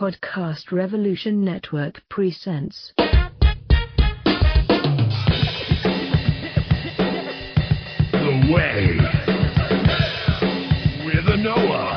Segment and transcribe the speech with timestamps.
[0.00, 2.94] Podcast Revolution Network presents.
[2.96, 3.10] The
[8.50, 8.96] Way
[11.04, 11.89] with Anoa.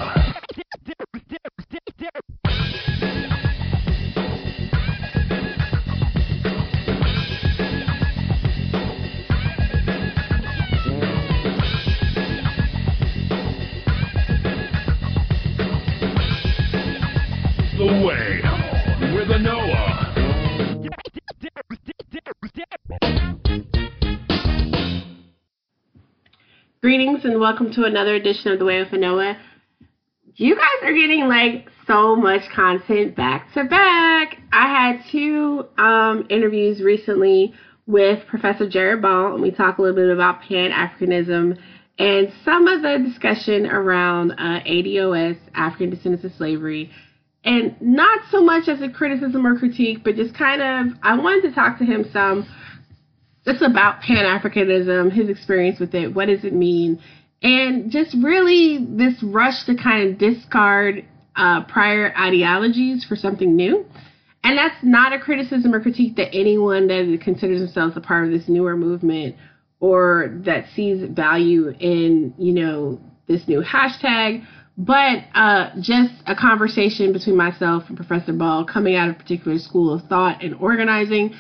[27.23, 29.37] And welcome to another edition of The Way of Noah.
[30.36, 34.39] You guys are getting like so much content back to back.
[34.52, 37.53] I had two um, interviews recently
[37.88, 41.58] with Professor Jared Ball, and we talk a little bit about Pan Africanism
[41.97, 46.92] and some of the discussion around uh, ADOS, African Descendants of Slavery,
[47.45, 51.47] and not so much as a criticism or critique, but just kind of, I wanted
[51.47, 52.45] to talk to him some
[53.45, 57.02] just about Pan Africanism, his experience with it, what does it mean,
[57.41, 61.05] and just really this rush to kind of discard
[61.36, 63.86] uh, prior ideologies for something new.
[64.44, 68.31] And that's not a criticism or critique that anyone that considers themselves a part of
[68.31, 69.36] this newer movement
[69.80, 74.45] or that sees value in, you know, this new hashtag,
[74.77, 79.59] but uh, just a conversation between myself and Professor Ball coming out of a particular
[79.59, 81.33] school of thought and organizing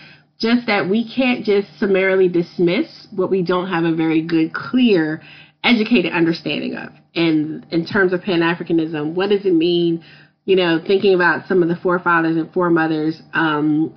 [0.43, 5.21] just that we can't just summarily dismiss what we don't have a very good, clear,
[5.63, 6.89] educated understanding of.
[7.15, 10.03] And in terms of Pan Africanism, what does it mean?
[10.43, 13.21] You know, thinking about some of the forefathers and foremothers.
[13.33, 13.95] Um,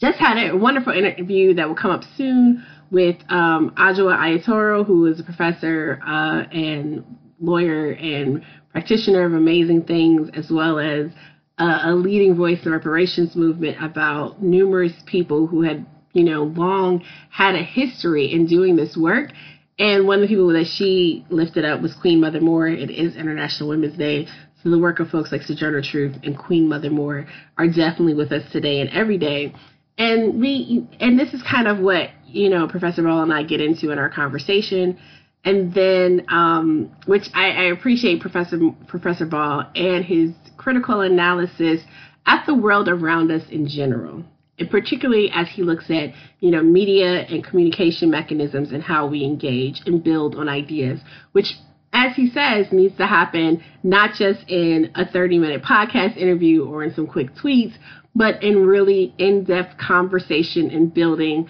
[0.00, 5.06] just had a wonderful interview that will come up soon with um, Adjoa Aiyetoro, who
[5.06, 7.04] is a professor uh, and
[7.38, 11.12] lawyer and practitioner of amazing things, as well as
[11.60, 16.44] uh, a leading voice in the reparations movement about numerous people who had, you know,
[16.44, 19.30] long had a history in doing this work.
[19.78, 22.68] And one of the people that she lifted up was Queen Mother Moore.
[22.68, 24.26] It is International Women's Day.
[24.62, 27.26] So the work of folks like Sojourner Truth and Queen Mother Moore
[27.58, 29.54] are definitely with us today and every day.
[29.98, 33.60] And we, and this is kind of what, you know, Professor Ball and I get
[33.60, 34.98] into in our conversation.
[35.44, 41.80] And then, um, which I, I appreciate Professor Professor Ball and his critical analysis
[42.26, 44.22] at the world around us in general,
[44.58, 49.24] and particularly as he looks at you know media and communication mechanisms and how we
[49.24, 51.00] engage and build on ideas,
[51.32, 51.54] which
[51.92, 56.84] as he says needs to happen not just in a 30 minute podcast interview or
[56.84, 57.74] in some quick tweets,
[58.14, 61.48] but in really in depth conversation and building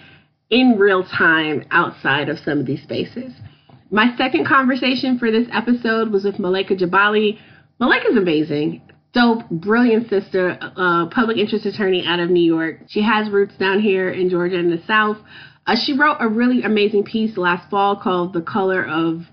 [0.49, 3.33] in real time outside of some of these spaces.
[3.93, 7.37] My second conversation for this episode was with Malaika Jabali.
[7.79, 8.81] Malaika's amazing
[9.13, 10.57] dope, brilliant sister,
[11.11, 12.83] public interest attorney out of New York.
[12.87, 15.17] She has roots down here in Georgia in the South.
[15.67, 19.23] Uh, she wrote a really amazing piece last fall called "The Color of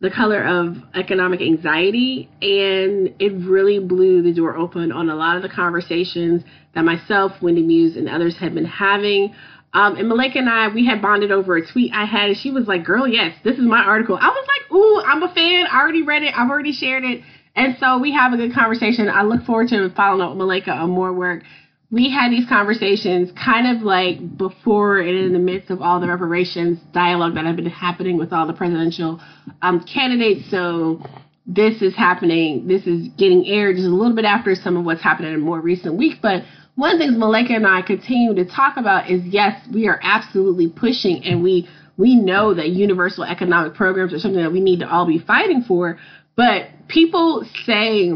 [0.00, 5.36] the Color of Economic Anxiety," and it really blew the door open on a lot
[5.36, 6.42] of the conversations
[6.74, 9.34] that myself, Wendy Muse, and others had been having.
[9.74, 12.66] Um, and Malaika and I, we had bonded over a tweet I had, she was
[12.68, 15.66] like, "Girl, yes, this is my article." I was like, "Ooh, I'm a fan.
[15.66, 16.32] I already read it.
[16.36, 17.22] I've already shared it."
[17.56, 19.08] And so we have a good conversation.
[19.08, 21.42] I look forward to following up with Malaika on more work.
[21.90, 26.08] We had these conversations kind of like before and in the midst of all the
[26.08, 29.20] reparations dialogue that had been happening with all the presidential
[29.62, 30.50] um, candidates.
[30.50, 31.02] So
[31.46, 32.66] this is happening.
[32.66, 35.38] This is getting aired just a little bit after some of what's happened in a
[35.38, 36.18] more recent week.
[36.20, 36.42] But
[36.76, 39.98] one of the things Malaika and I continue to talk about is yes, we are
[40.02, 44.80] absolutely pushing and we we know that universal economic programs are something that we need
[44.80, 45.96] to all be fighting for.
[46.36, 48.10] But people say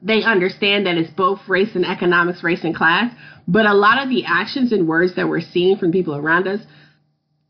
[0.00, 3.12] they understand that it's both race and economics, race and class,
[3.46, 6.60] but a lot of the actions and words that we're seeing from people around us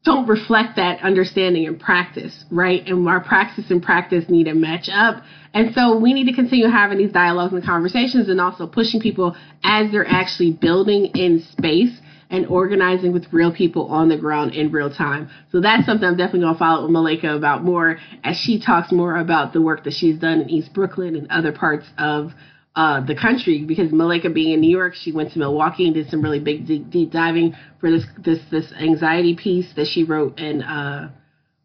[0.09, 2.87] don't reflect that understanding in practice, right?
[2.87, 5.23] And our practice and practice need to match up.
[5.53, 9.37] And so we need to continue having these dialogues and conversations and also pushing people
[9.63, 11.95] as they're actually building in space
[12.31, 15.29] and organizing with real people on the ground in real time.
[15.53, 18.63] So that's something I'm definitely going to follow up with Malaika about more as she
[18.63, 22.33] talks more about the work that she's done in East Brooklyn and other parts of
[22.79, 23.65] uh, the country.
[23.65, 26.67] Because Malaika being in New York, she went to Milwaukee and did some really big
[26.67, 31.11] deep, deep diving for this this this anxiety piece that she wrote in uh,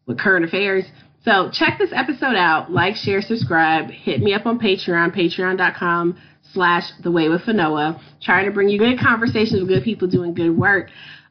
[0.06, 0.84] with current affairs.
[1.24, 2.70] So check this episode out.
[2.70, 3.90] Like, share, subscribe.
[3.90, 6.18] Hit me up on Patreon, patreon.com
[6.52, 10.34] slash the way with Anoa, trying to bring you good conversations with good people doing
[10.34, 10.90] good work.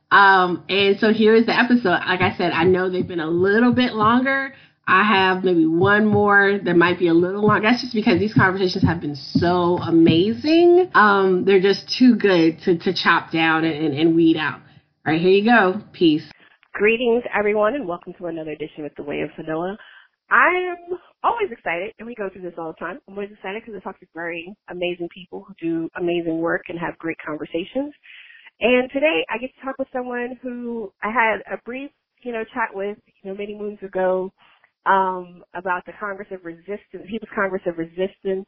[0.10, 2.00] Um, and so here is the episode.
[2.08, 4.54] Like I said, I know they've been a little bit longer.
[4.86, 7.62] I have maybe one more that might be a little long.
[7.62, 10.92] That's just because these conversations have been so amazing.
[10.94, 14.60] Um, they're just too good to, to chop down and, and weed out.
[15.06, 15.82] All right, here you go.
[15.94, 16.24] Peace.
[16.74, 19.78] Greetings, everyone, and welcome to another edition with The Way of Vanilla.
[20.30, 23.00] I am always excited, and we go through this all the time.
[23.08, 26.78] I'm always excited because I talk to very amazing people who do amazing work and
[26.80, 27.94] have great conversations.
[28.60, 31.92] And today I get to talk with someone who I had a brief,
[32.22, 34.32] you know, chat with, you know, many moons ago,
[34.86, 38.46] um, about the Congress of Resistance, People's Congress of Resistance.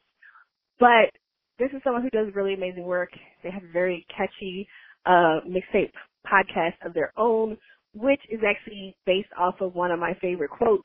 [0.79, 1.11] But
[1.57, 3.09] this is someone who does really amazing work.
[3.43, 4.67] They have a very catchy,
[5.05, 5.91] uh, mixtape
[6.25, 7.57] podcast of their own,
[7.93, 10.83] which is actually based off of one of my favorite quotes.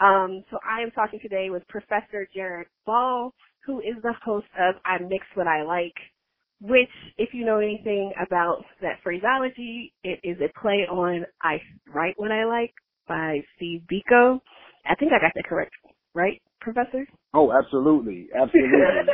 [0.00, 3.32] Um, so I am talking today with Professor Jared Ball,
[3.64, 5.94] who is the host of I Mix What I Like,
[6.60, 11.60] which, if you know anything about that phraseology, it is a play on I
[11.92, 12.74] Write What I Like
[13.08, 14.40] by Steve Biko.
[14.84, 15.72] I think I got that correct,
[16.14, 17.06] right, Professor?
[17.34, 18.78] Oh, absolutely, absolutely.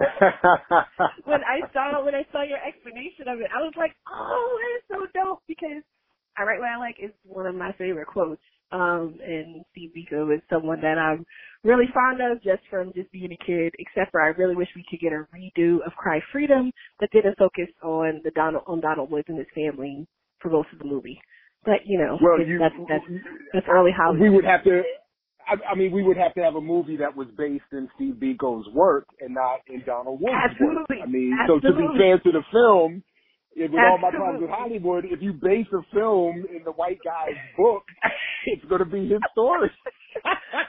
[1.24, 4.72] when I saw when I saw your explanation of it, I was like, oh, that
[4.78, 5.82] is so dope because
[6.38, 8.42] I write what I like is one of my favorite quotes.
[8.72, 11.26] Um, and Steve Biko is someone that I'm
[11.64, 14.84] really fond of just from just being a kid, except for I really wish we
[14.88, 16.70] could get a redo of Cry Freedom
[17.00, 20.06] that didn't focus on the Donald, on Donald Woods and his family
[20.38, 21.20] for most of the movie.
[21.64, 23.04] But, you know, well, you, that's, that's,
[23.52, 24.22] that's early Hollywood.
[24.22, 24.82] We would have to,
[25.46, 28.14] I, I mean, we would have to have a movie that was based in Steve
[28.14, 30.96] Biko's work and not in Donald Woods' Absolutely.
[30.96, 31.04] work.
[31.04, 31.70] I mean, Absolutely.
[31.70, 33.02] so to be fair to the film,
[33.56, 34.16] with all my Absolutely.
[34.16, 37.82] problems with Hollywood, if you base a film in the white guy's book,
[38.46, 39.70] it's going to be his story.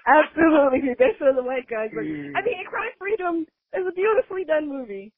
[0.08, 0.92] Absolutely.
[0.98, 1.90] Based on the white guys.
[1.94, 5.14] But, I mean, Cry Freedom is a beautifully done movie.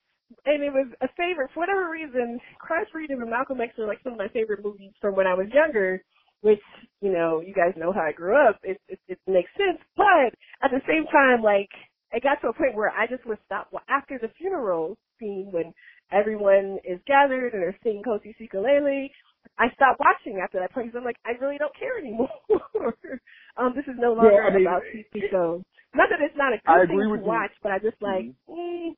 [0.45, 3.99] And it was a favorite, for whatever reason, Cry Freedom and Malcolm X are like
[4.03, 6.03] some of my favorite movies from when I was younger,
[6.41, 6.61] which,
[7.01, 8.59] you know, you guys know how I grew up.
[8.63, 9.79] It, it, it makes sense.
[9.97, 10.33] But
[10.63, 11.69] at the same time, like,
[12.11, 15.49] it got to a point where I just would stop well, after the funeral scene
[15.51, 15.73] when
[16.11, 19.09] everyone is gathered and they're singing Kosi Sikalele.
[19.59, 22.29] I stopped watching after that point because I'm like, I really don't care anymore.
[23.57, 24.83] um, this is no longer Well, I mean, about
[25.15, 25.63] Biko.
[25.95, 27.27] Not that it's not a good thing agree to with you.
[27.27, 28.35] watch, but I just like, Mhm.
[28.49, 28.95] mm,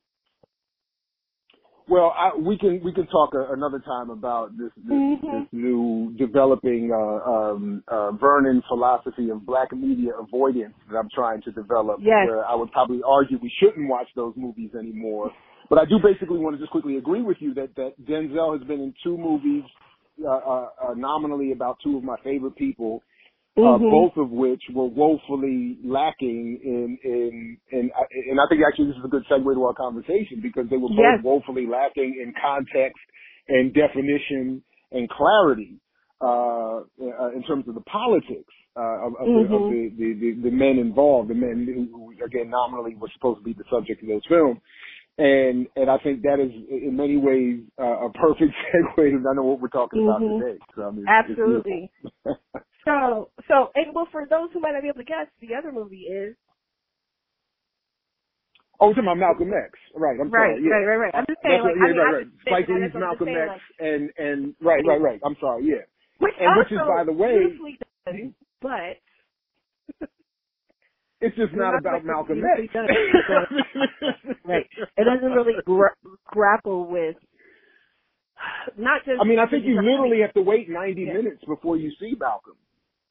[1.88, 5.22] Well, I, we can we can talk a, another time about this this, Mhm.
[5.22, 11.42] this new developing uh, um, uh, Vernon philosophy of black media avoidance that I'm trying
[11.44, 12.00] to develop.
[12.02, 12.28] Yes.
[12.28, 15.32] Where I would probably argue we shouldn't watch those movies anymore.
[15.70, 18.68] But I do basically want to just quickly agree with you that that Denzel has
[18.68, 19.64] been in two movies
[20.24, 23.04] uh, uh, uh, nominally about two of my favorite people
[23.58, 23.92] uh, Mhm.
[23.92, 27.92] both of which were woefully lacking in in in
[28.30, 30.90] and I think actually this is a good segue to our conversation because they were
[30.90, 31.24] both Yes.
[31.24, 33.00] woefully lacking in context
[33.48, 34.62] and definition
[34.92, 35.80] and clarity
[36.22, 39.70] uh, uh, in terms of the politics uh, of, of, the, of Mhm.
[39.70, 43.54] the, the, the the men involved, the men who, again nominally were supposed to be
[43.54, 44.60] the subject of those films.
[45.18, 49.34] And and I think that is in many ways uh, a perfect segue to I
[49.34, 50.04] know what we're talking Mhm.
[50.04, 50.58] about today.
[50.76, 51.90] So, I mean, absolutely.
[52.86, 55.72] So, so, and well, for those who might not be able to guess, the other
[55.72, 56.36] movie is
[58.80, 60.20] Oh, talking about Malcolm X, right?
[60.20, 60.64] I'm right, sorry.
[60.64, 60.72] Yeah.
[60.76, 61.16] right, right, right.
[61.16, 62.28] I'm just saying, That's like, right, I mean, yeah, right, right.
[62.44, 65.20] Spike Lee's that's what I'm Malcolm saying, X, like, and and right, right, right.
[65.24, 65.64] I'm sorry.
[65.64, 65.88] Yeah,
[66.20, 67.56] which and which is, by the way-
[68.06, 69.00] done, but
[71.24, 72.68] it's just not Malcolm about Malcolm X.
[74.46, 74.68] right.
[74.98, 75.96] It doesn't really gra-
[76.28, 77.16] grapple with
[78.78, 79.22] not just.
[79.22, 81.14] I mean, I think you literally have to wait 90 Yeah.
[81.14, 82.56] minutes before you see Malcolm.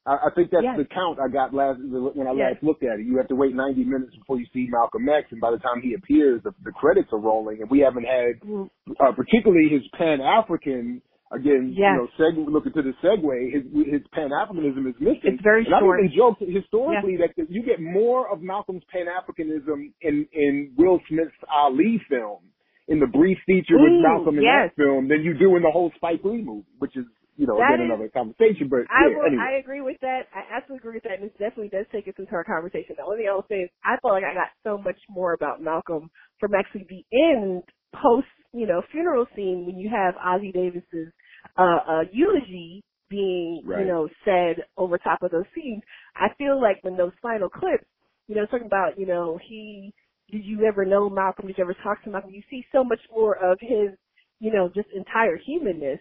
[0.05, 0.77] I, I think that's Yes.
[0.77, 2.53] the count I got last when I Yes.
[2.53, 3.05] last looked at it.
[3.05, 5.81] You have to wait 90 minutes before you see Malcolm X, and by the time
[5.81, 8.69] he appears, the, the credits are rolling, and we haven't had Mm,
[8.99, 11.01] uh, particularly his Pan African.
[11.33, 11.97] Again, Yes.
[11.97, 15.21] you know, seg- looking to the segue, his his Pan Africanism is missing.
[15.23, 15.99] It's very and I've short.
[16.05, 21.33] even joked historically that you get more of Malcolm's Pan Africanism in in Will Smith's
[21.51, 22.41] Ali film,
[22.87, 24.69] in the brief feature Ooh, with Malcolm in yes.
[24.69, 27.05] that film, than you do in the whole Spike Lee movie, which is
[27.37, 28.67] you know That again is- another conversation.
[28.69, 29.43] But I yeah, will, anyway.
[29.43, 30.27] I agree with that.
[30.35, 32.95] I absolutely agree with that, and this definitely does take us into our conversation.
[32.97, 35.33] The only thing I will say is I felt like I got so much more
[35.33, 37.63] about Malcolm from actually the end
[37.95, 41.11] post, you know, funeral scene when you have Ossie Davis's
[41.57, 43.81] uh, uh, eulogy being, Right.
[43.81, 45.83] you know, said over top of those scenes.
[46.15, 47.85] I feel like when those final clips,
[48.27, 49.93] you know, talking about, you know, he,
[50.31, 51.47] did you ever know Malcolm?
[51.47, 52.31] Did you ever talk to Malcolm?
[52.31, 53.97] You see so much more of his,
[54.39, 55.99] you know, just entire humanness,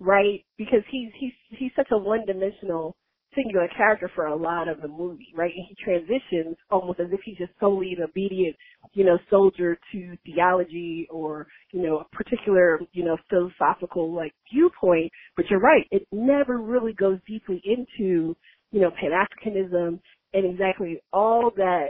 [0.00, 0.44] right?
[0.56, 2.96] Because he's, he's, he's such a one-dimensional
[3.34, 5.52] singular character for a lot of the movie, right?
[5.54, 8.56] And he transitions almost as if he's just solely an obedient,
[8.94, 15.10] you know, soldier to theology or, you know, a particular, you know, philosophical like viewpoint.
[15.36, 18.36] But you're right, it never really goes deeply into,
[18.72, 20.00] you know, Pan-Africanism
[20.34, 21.88] and exactly all that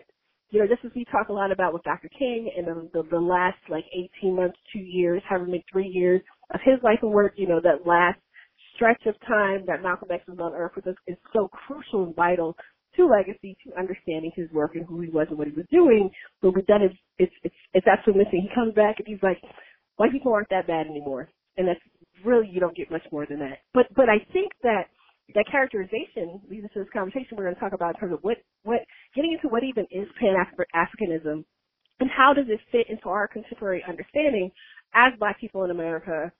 [0.51, 2.09] you know, just as we talk a lot about with Dr.
[2.09, 3.85] King and the, the, the last like
[4.23, 7.61] 18 months, two years, however many three years of his life and work, you know,
[7.61, 8.19] that last
[8.75, 12.15] stretch of time that Malcolm X was on earth with us is so crucial and
[12.15, 12.57] vital
[12.97, 16.11] to legacy, to understanding his work and who he was and what he was doing.
[16.43, 18.49] But with that, it's, it's, it's, it's absolutely missing.
[18.49, 19.39] He comes back and he's like,
[19.97, 21.29] white people aren't that bad anymore.
[21.57, 21.81] And that's
[22.25, 23.59] really, you don't get much more than that.
[23.75, 24.87] But, but I think that
[25.35, 28.21] that characterization leads us to this conversation we're going to talk about in terms of
[28.23, 28.81] what, what,
[29.15, 31.45] getting into what even is Pan-Africanism
[32.01, 34.51] and how does it fit into our contemporary understanding
[34.95, 36.33] as black people in America,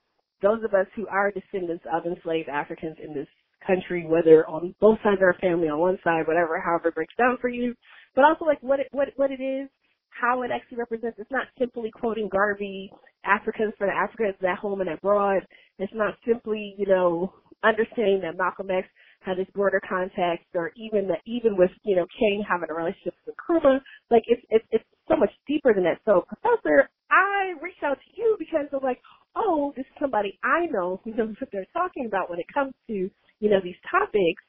[0.43, 3.29] those of us who are descendants of enslaved Africans in this
[3.67, 7.15] country, whether on both sides of our family, on one side, whatever, however it breaks
[7.19, 7.75] down for you,
[8.15, 9.69] but also like what it, what, what it is,
[10.11, 11.19] how it actually represents.
[11.19, 12.91] It's not simply quoting Garvey,
[13.25, 15.43] Africans for the Africans at home and abroad.
[15.79, 17.33] It's not simply, you know,
[17.65, 18.87] understanding that Malcolm X
[19.21, 23.15] had this broader context, or even that even with you know King having a relationship
[23.27, 25.99] with Nkrumah, like it's it's it's so much deeper than that.
[26.05, 29.01] So, Professor, I reached out to you because I'm like,
[29.37, 32.75] oh, this is somebody I know who knows what they're talking about when it comes
[32.89, 34.43] to you know these topics,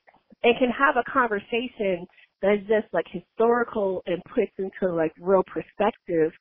[0.44, 2.08] and can have a conversation
[2.42, 6.32] that's just like historical and puts into like real perspective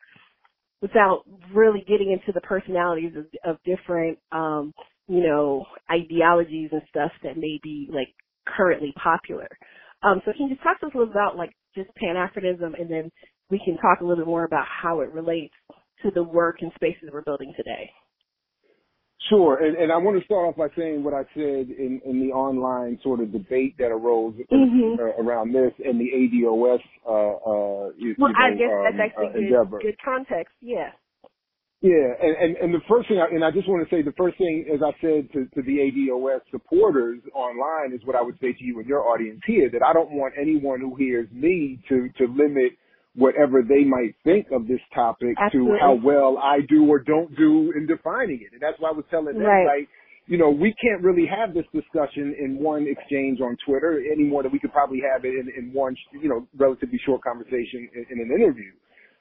[0.83, 4.73] without really getting into the personalities of, of different um
[5.09, 8.09] you know, ideologies and stuff that may be like
[8.47, 9.49] currently popular.
[10.03, 13.11] Um, so can you talk to us a little about like just Pan-Africanism and then
[13.51, 15.55] we can talk a little bit more about how it relates
[16.03, 17.91] to the work and spaces we're building today.
[19.29, 22.21] Sure, and, and I want to start off by saying what I said in, in
[22.21, 24.95] the online sort of debate that arose mm-hmm.
[24.99, 26.81] uh, around this and the ADOS.
[27.05, 30.55] Uh, uh, you, well, you know, I guess um, that's actually uh, good, good context.
[30.61, 30.91] Yeah.
[31.81, 34.15] Yeah, and, and, and the first thing, I, and I just want to say the
[34.19, 38.35] first thing, as I said to, to the ADOS supporters online, is what I would
[38.41, 41.79] say to you and your audience here, that I don't want anyone who hears me
[41.89, 42.73] to, to limit
[43.19, 45.75] whatever they might think of this topic Absolutely.
[45.75, 48.55] to how well I do or don't do in defining it.
[48.55, 49.67] And that's why I was telling them, Right.
[49.67, 49.89] like,
[50.27, 54.43] you know, we can't really have this discussion in one exchange on Twitter any more
[54.43, 58.07] than we could probably have it in, in one, you know, relatively short conversation in,
[58.11, 58.71] in an interview.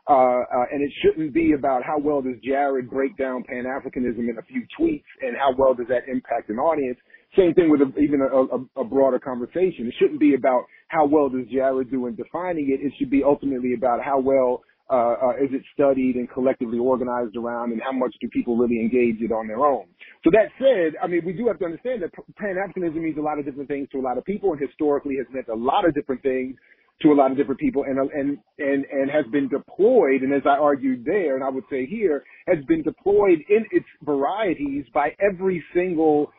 [0.08, 4.38] Uh, uh, and it shouldn't be about how well does Jared break down Pan-Africanism in
[4.38, 6.98] a few tweets and how well does that impact an audience.
[7.36, 9.88] Same thing with a, even a, a, a broader conversation.
[9.88, 12.86] It shouldn't be about how well does Jared do in defining it.
[12.86, 17.36] It should be ultimately about how well uh, uh, is it studied and collectively organized
[17.36, 19.86] around and how much do people really engage it on their own.
[20.24, 23.38] So that said, I mean, we do have to understand that Pan-Africanism means a lot
[23.38, 25.94] of different things to a lot of people and historically has meant a lot of
[25.94, 26.56] different things
[27.02, 30.42] to a lot of different people and and and and has been deployed and as
[30.46, 35.10] I argued there and I would say here has been deployed in its varieties by
[35.22, 36.32] every single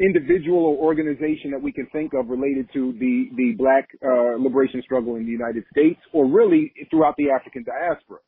[0.00, 4.82] individual or organization that we can think of related to the the black uh, liberation
[4.82, 8.18] struggle in the United States or really throughout the African diaspora.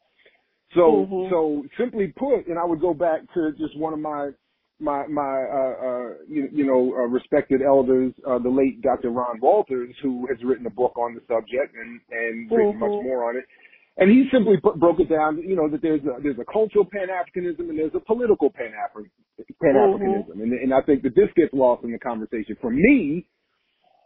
[0.75, 1.31] So Mhm.
[1.31, 4.31] so simply put, and I would go back to just one of my
[4.81, 9.11] my my uh, uh, you, you know uh, respected elders, uh, the late Dr.
[9.11, 13.03] Ron Walters, who has written a book on the subject and and written much Mhm.
[13.03, 13.45] more on it.
[14.00, 16.87] And he simply put, broke it down, you know, that there's a, there's a cultural
[16.90, 19.11] Pan-Africanism and there's a political Pan-Afri-
[19.62, 20.42] Pan-Africanism.
[20.42, 22.57] And, and I think that this gets lost in the conversation.
[22.62, 23.26] For me,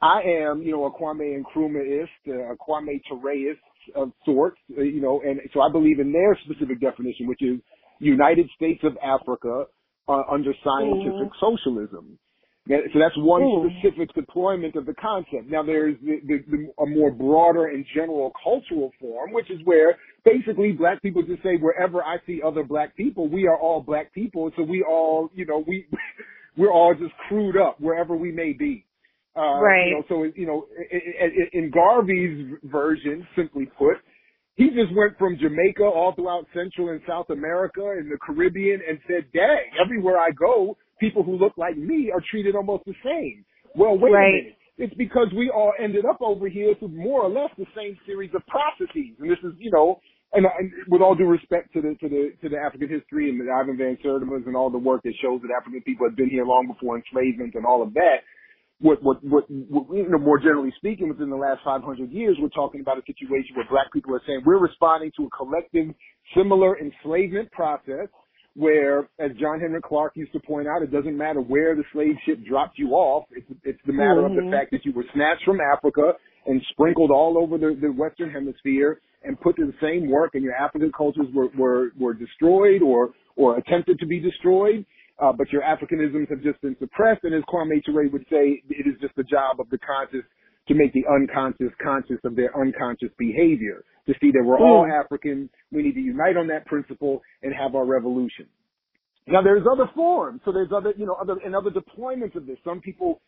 [0.02, 3.62] I am, you know, a Kwame Nkrumahist, a Kwame Tureist
[3.94, 7.60] of sorts, uh, you know, and so I believe in their specific definition, which is
[8.00, 9.64] United States of Africa
[10.08, 12.18] uh, under scientific socialism.
[12.66, 13.80] So that's one Mm.
[13.83, 15.50] specific deployment of the concept.
[15.50, 19.99] Now there's the, the, the, a more broader and general cultural form, which is where
[20.25, 24.14] basically black people just say wherever I see other black people, we are all black
[24.14, 24.50] people.
[24.56, 25.87] So we all, you know, we,
[26.56, 28.87] we're all just crewed up wherever we may be.
[29.37, 29.88] Uh, Right.
[29.88, 30.66] You know, so, you know,
[31.52, 33.97] in Garvey's version, simply put,
[34.56, 38.99] he just went from Jamaica all throughout Central and South America and the Caribbean and
[39.09, 43.44] said, dang, everywhere I go, people who look like me are treated almost the same.
[43.74, 44.28] Well, wait Right.
[44.28, 44.56] a minute.
[44.76, 48.30] It's because we all ended up over here through more or less the same series
[48.34, 49.14] of processes.
[49.20, 50.00] And this is, you know,
[50.32, 53.38] and, and with all due respect to the to the to the African history and
[53.40, 56.28] the Ivan Van Sertima's and all the work that shows that African people have been
[56.28, 58.26] here long before enslavement and all of that,
[58.80, 62.48] what, what, what, what, you know, more generally speaking, within the last 500 years, we're
[62.48, 65.94] talking about a situation where black people are saying we're responding to a collective,
[66.36, 68.08] similar enslavement process
[68.54, 72.14] where, as John Henrik Clarke used to point out, it doesn't matter where the slave
[72.25, 73.25] ship dropped you off.
[73.32, 74.50] It's, it's the matter of the Mhm.
[74.50, 76.14] fact that you were snatched from Africa
[76.46, 80.42] and sprinkled all over the, the Western Hemisphere and put to the same work, and
[80.42, 84.84] your African cultures were, were, were destroyed or, or attempted to be destroyed
[85.18, 87.25] uh, but your Africanisms have just been suppressed.
[87.25, 90.25] And as Kwame Ture would say, it is just the job of the conscious
[90.68, 93.85] to make the unconscious conscious of their unconscious behavior.
[94.06, 97.75] To see that we're all African, we need to unite on that principle and have
[97.75, 98.47] our revolution.
[99.26, 100.42] Now there's other forms.
[100.44, 102.59] So there's other, you know, other, and other deployments of this.
[102.64, 103.21] Some people,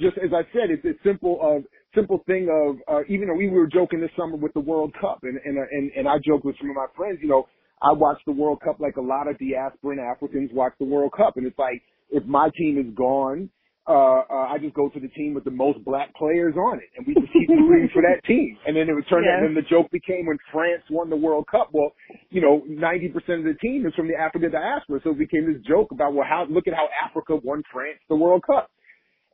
[0.00, 1.64] just as I said, it's a simple of,
[1.94, 5.20] simple thing of, uh, even though we were joking this summer with the World Cup
[5.22, 7.46] and, and, and, and I joked with some of my friends, you know,
[7.80, 11.36] I watch the World Cup like a lot of diasporan Africans watch the World Cup.
[11.36, 13.50] And it's like, if my team is gone,
[13.88, 16.90] uh, uh, I just go to the team with the most black players on it,
[16.96, 18.58] and we just keep rooting for that team.
[18.66, 19.38] And then it would turn Yeah.
[19.38, 21.70] out, and then the joke became when France won the World Cup.
[21.72, 21.92] Well,
[22.30, 25.62] you know, 90% of the team is from the African diaspora, so it became this
[25.66, 28.70] joke about, well, how look at how Africa won France the World Cup,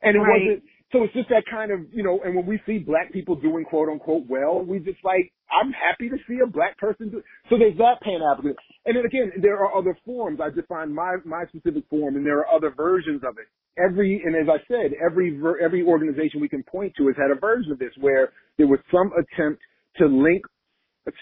[0.01, 0.29] and it Right.
[0.29, 0.63] wasn't.
[0.93, 3.65] So it's just that kind of, you know, and when we see black people doing
[3.65, 7.17] quote unquote well, we just like, I'm happy to see a black person do.
[7.17, 7.25] it.
[7.49, 8.53] So there's that Pan African.
[8.85, 10.39] And then again, there are other forms.
[10.39, 13.49] I define my, my specific form and there are other versions of it.
[13.75, 17.39] Every, and as I said, every, every organization we can point to has had a
[17.39, 19.61] version of this where there was some attempt
[19.97, 20.43] to link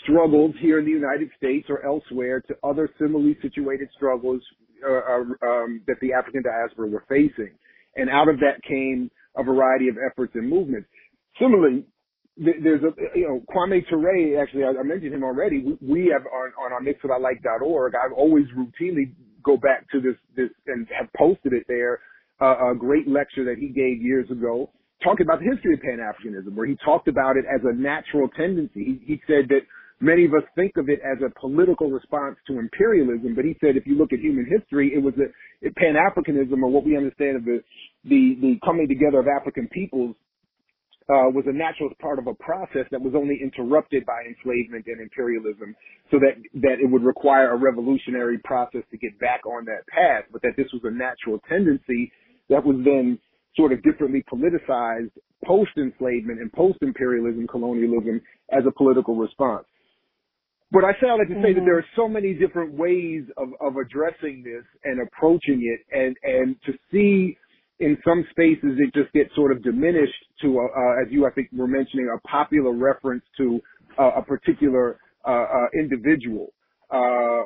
[0.04, 4.42] struggles here in the United States or elsewhere to other similarly situated struggles
[4.84, 7.52] uh, uh, um, that the African diaspora were facing.
[7.96, 10.88] And out of that came a variety of efforts and movements.
[11.40, 11.86] Similarly,
[12.38, 15.64] there's a, you know, Kwame Ture, actually, I, mentioned him already.
[15.64, 20.50] We, we have on, on our mixwhatIlike.org, I've always routinely go back to this, this
[20.68, 22.00] and have posted it there,
[22.42, 24.72] uh, a great lecture that he gave years ago
[25.04, 29.02] talking about the history of Pan-Africanism, where he talked about it as a natural tendency.
[29.02, 29.62] He, he said that
[30.02, 33.78] many of us think of it as a political response to imperialism, but he said
[33.78, 35.30] if you look at human history, it was a,
[35.78, 37.62] Pan-Africanism, or what we understand of the,
[38.04, 40.16] the, the coming together of African peoples,
[41.10, 45.02] uh, was a natural part of a process that was only interrupted by enslavement and
[45.02, 45.76] imperialism,
[46.10, 50.24] so that that it would require a revolutionary process to get back on that path,
[50.32, 52.12] but that this was a natural tendency
[52.50, 53.20] that was then
[53.58, 55.12] sort of differently politicized
[55.44, 59.66] post enslavement and post imperialism, colonialism as a political response.
[60.72, 63.50] But I say all that to say that there are so many different ways of,
[63.60, 67.38] of addressing this and approaching it and, and to see
[67.80, 71.32] in some spaces it just gets sort of diminished to, a, uh, as you I
[71.32, 73.60] think were mentioning, a popular reference to
[74.00, 76.48] uh, a particular uh, uh, individual.
[76.48, 76.61] uh,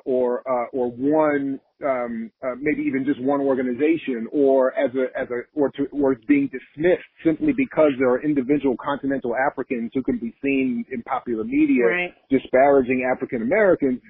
[0.05, 5.27] or uh, or one um, uh, maybe even just one organization or as a as
[5.29, 10.01] a or to or it's being dismissed simply because there are individual continental Africans who
[10.01, 12.13] can be seen in popular media Right.
[12.29, 14.01] disparaging African Americans.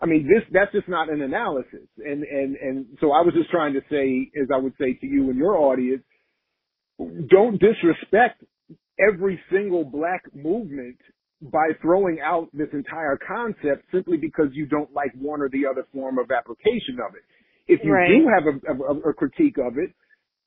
[0.00, 3.50] I mean, this that's just not an analysis, and and and so I was just
[3.50, 6.02] trying to say, as I would say to you and your audience,
[6.98, 8.42] don't disrespect
[8.98, 10.98] every single black movement
[11.50, 15.86] by throwing out this entire concept simply because you don't like one or the other
[15.92, 17.22] form of application of it.
[17.66, 18.08] If you Right.
[18.08, 19.90] do have a, a, a critique of it,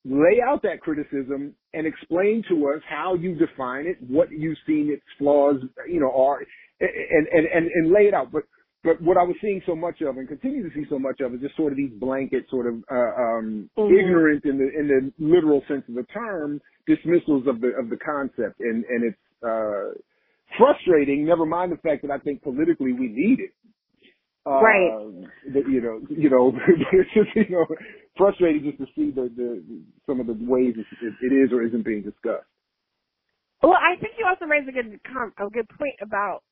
[0.05, 4.89] lay out that criticism and explain to us how you define it, what you've seen
[4.91, 6.39] its flaws, you know, are,
[6.79, 8.31] and, and, and, and lay it out.
[8.31, 8.43] But,
[8.83, 11.33] but what I was seeing so much of and continue to see so much of
[11.33, 13.89] is just sort of these blanket sort of, uh, um, Mhm.
[13.91, 17.97] ignorant in the, in the literal sense of the term dismissals of the, of the
[17.97, 18.59] concept.
[18.59, 19.99] And, and it's, uh,
[20.57, 23.51] frustrating, never mind the fact that I think politically we need it.
[24.45, 24.91] Uh, Right.
[25.53, 26.53] That, you know, you know,
[26.93, 27.65] it's just, you know,
[28.17, 29.63] frustrating just to see the, the,
[30.05, 30.85] some of the ways it,
[31.21, 32.45] it is or isn't being discussed.
[33.63, 36.43] Well, I think you also raised a good com- a good point about,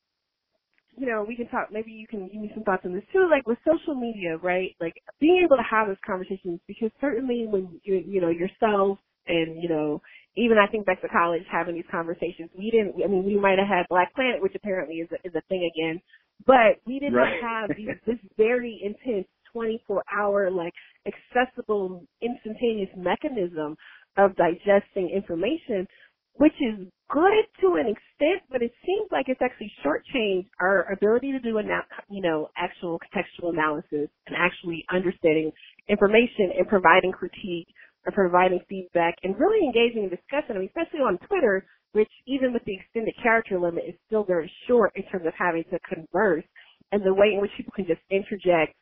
[0.97, 1.69] you know, we can talk.
[1.71, 3.27] Maybe you can give me some thoughts on this too.
[3.29, 4.75] Like with social media, right?
[4.81, 9.61] Like being able to have those conversations because certainly when you you know yourself and
[9.61, 10.01] you know
[10.37, 12.95] even I think back to college having these conversations, we didn't.
[13.03, 15.69] I mean, we might have had Black Planet, which apparently is a, is a thing
[15.75, 16.01] again,
[16.47, 17.41] but we did Right.
[17.41, 20.73] have these, this very intense 24 hour like
[21.07, 23.77] accessible instantaneous mechanism
[24.17, 25.87] of digesting information
[26.35, 31.33] which is good to an extent, but it seems like it's actually shortchanged our ability
[31.33, 35.51] to do, ana- you know, actual contextual analysis and actually understanding
[35.89, 37.67] information and providing critique
[38.05, 42.53] or providing feedback and really engaging in discussion, I mean, especially on Twitter, which even
[42.53, 46.45] with the extended character limit is still very short in terms of having to converse
[46.91, 48.75] and the way in which people can just interject.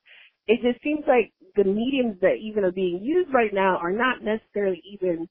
[0.47, 4.23] It just seems like the mediums that even are being used right now are not
[4.23, 5.27] necessarily even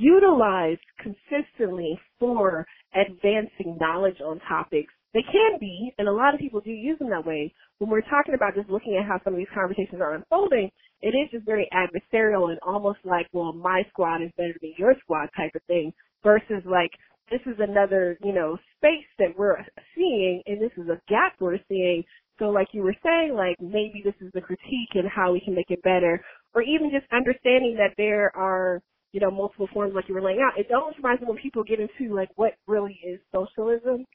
[0.00, 4.92] utilized consistently for advancing knowledge on topics.
[5.14, 7.52] They can be, and a lot of people do use them that way.
[7.78, 10.70] When we're talking about just looking at how some of these conversations are unfolding,
[11.04, 14.94] it is just very adversarial and almost like, well, my squad is better than your
[15.02, 16.90] squad type of thing versus like,
[17.30, 19.56] this is another, you know, space that we're
[19.94, 22.02] seeing and this is a gap we're seeing.
[22.38, 25.54] So like you were saying, like maybe this is the critique and how we can
[25.54, 28.80] make it better or even just understanding that there are
[29.12, 30.58] you know, multiple forms like you were laying out.
[30.58, 34.06] It almost reminds me when people get into like what really is socialism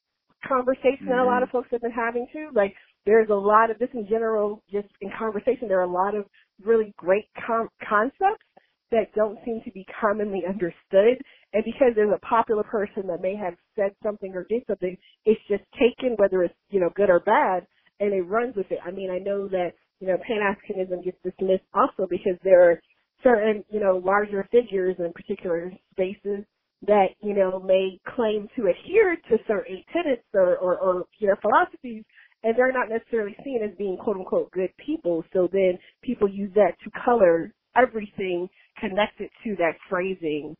[0.47, 1.43] conversation that a lot mm-hmm.
[1.43, 2.49] of folks have been having too.
[2.53, 2.73] Like
[3.05, 6.25] there's a lot of this in general, just in conversation, there are a lot of
[6.65, 8.45] really great com- concepts
[8.91, 11.21] that don't seem to be commonly understood.
[11.53, 15.41] And because there's a popular person that may have said something or did something, it's
[15.49, 17.67] just taken, whether it's, you know, good or bad,
[17.99, 18.79] and it runs with it.
[18.85, 22.81] I mean, I know that, you know, Pan-Africanism gets dismissed also because there are
[23.23, 26.45] certain, you know, larger figures in particular spaces
[26.87, 31.35] that, you know, may claim to adhere to certain tenets or, or, or you know,
[31.41, 32.03] philosophies,
[32.43, 35.23] and they're not necessarily seen as being quote unquote good people.
[35.33, 38.49] So then people use that to color everything
[38.79, 40.55] connected to that phrasing.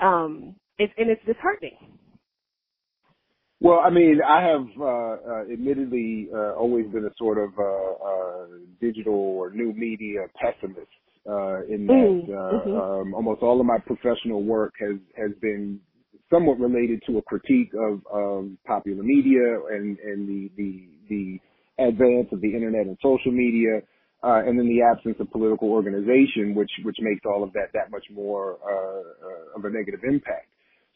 [0.00, 1.98] Um, it, and it's disheartening.
[3.60, 7.64] Well, I mean, I have uh, uh, admittedly uh, always been a sort of uh,
[7.64, 8.46] uh,
[8.80, 10.88] digital or new media pessimist.
[11.28, 13.02] Uh, in that, Mm, uh, mhm.
[13.02, 15.80] um, almost all of my professional work has has been
[16.30, 21.38] somewhat related to a critique of, of popular media and and the the the
[21.78, 23.82] advance of the internet and social media,
[24.22, 27.90] uh, and then the absence of political organization, which which makes all of that that
[27.90, 30.46] much more uh, of a negative impact.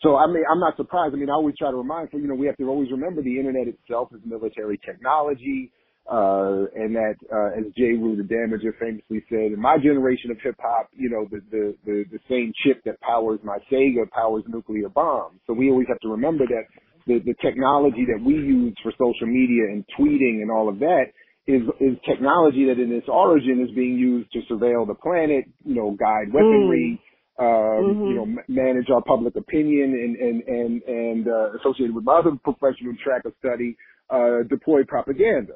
[0.03, 1.15] So I mean, I'm not surprised.
[1.15, 3.23] I mean, I always try to remind people, you know, we have to always remember
[3.23, 5.71] the internet itself is military technology,
[6.11, 10.57] uh, and that, uh, as Jeru the Damaja famously said, in my generation of hip
[10.59, 14.89] hop, you know, the, the, the, the same chip that powers my Sega powers nuclear
[14.89, 15.39] bombs.
[15.47, 16.65] So we always have to remember that
[17.07, 21.07] the, the technology that we use for social media and tweeting and all of that
[21.47, 25.75] is, is technology that in its origin is being used to surveil the planet, you
[25.75, 27.01] know, guide weaponry,
[27.39, 28.09] um, Mhm.
[28.09, 32.19] you know, ma- manage our public opinion and, and, and, and, uh, associated with my
[32.19, 33.77] other professional track of study,
[34.11, 35.55] uh, deploy propaganda.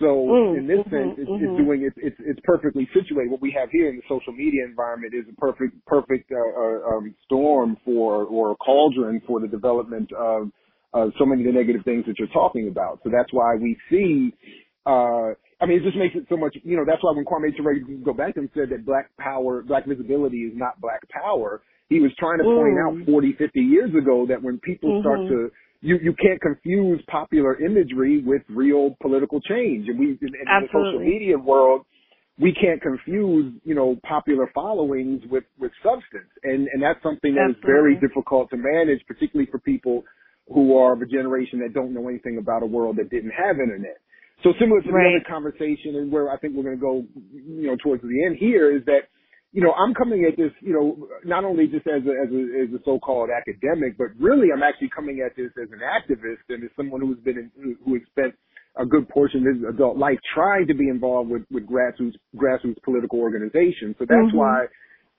[0.00, 1.44] So Mm, in this mhm, sense, it's, mhm.
[1.44, 3.30] it's doing it's, it's it's perfectly situated.
[3.30, 6.96] What we have here in the social media environment is a perfect perfect uh, uh,
[6.98, 10.50] um, storm for or a cauldron for the development of
[10.94, 13.00] uh, so many of the negative things that you're talking about.
[13.04, 14.32] So that's why we see.
[14.84, 16.56] Uh, I mean, it just makes it so much.
[16.64, 17.74] You know, that's why when Kwame Ture
[18.04, 21.62] go back and said that black power, black visibility is not black power.
[21.88, 23.00] He was trying to point Mm.
[23.02, 25.28] out 40, 50 years ago that when people start Mhm.
[25.28, 25.50] to
[25.82, 29.88] you you can't confuse popular imagery with real political change.
[29.88, 31.84] And we in, in the social media world,
[32.38, 37.50] we can't confuse you know popular followings with with substance, and and that's something that
[37.50, 40.04] is very difficult to manage, particularly for people
[40.52, 43.58] who are of a generation that don't know anything about a world that didn't have
[43.60, 43.98] internet.
[44.42, 45.16] So similar to the Right.
[45.16, 48.36] other conversation, and where I think we're going to go, you know, towards the end
[48.36, 49.08] here is that
[49.54, 52.42] you know, I'm coming at this, you know, not only just as a, as a,
[52.64, 56.64] as a so-called academic, but really I'm actually coming at this as an activist and
[56.64, 58.32] as someone who's been, in, who- has spent
[58.78, 62.80] a good portion of his adult life trying to be involved with, with grassroots, grassroots
[62.82, 63.94] political organizations.
[63.98, 64.36] So that's Mhm.
[64.40, 64.68] why,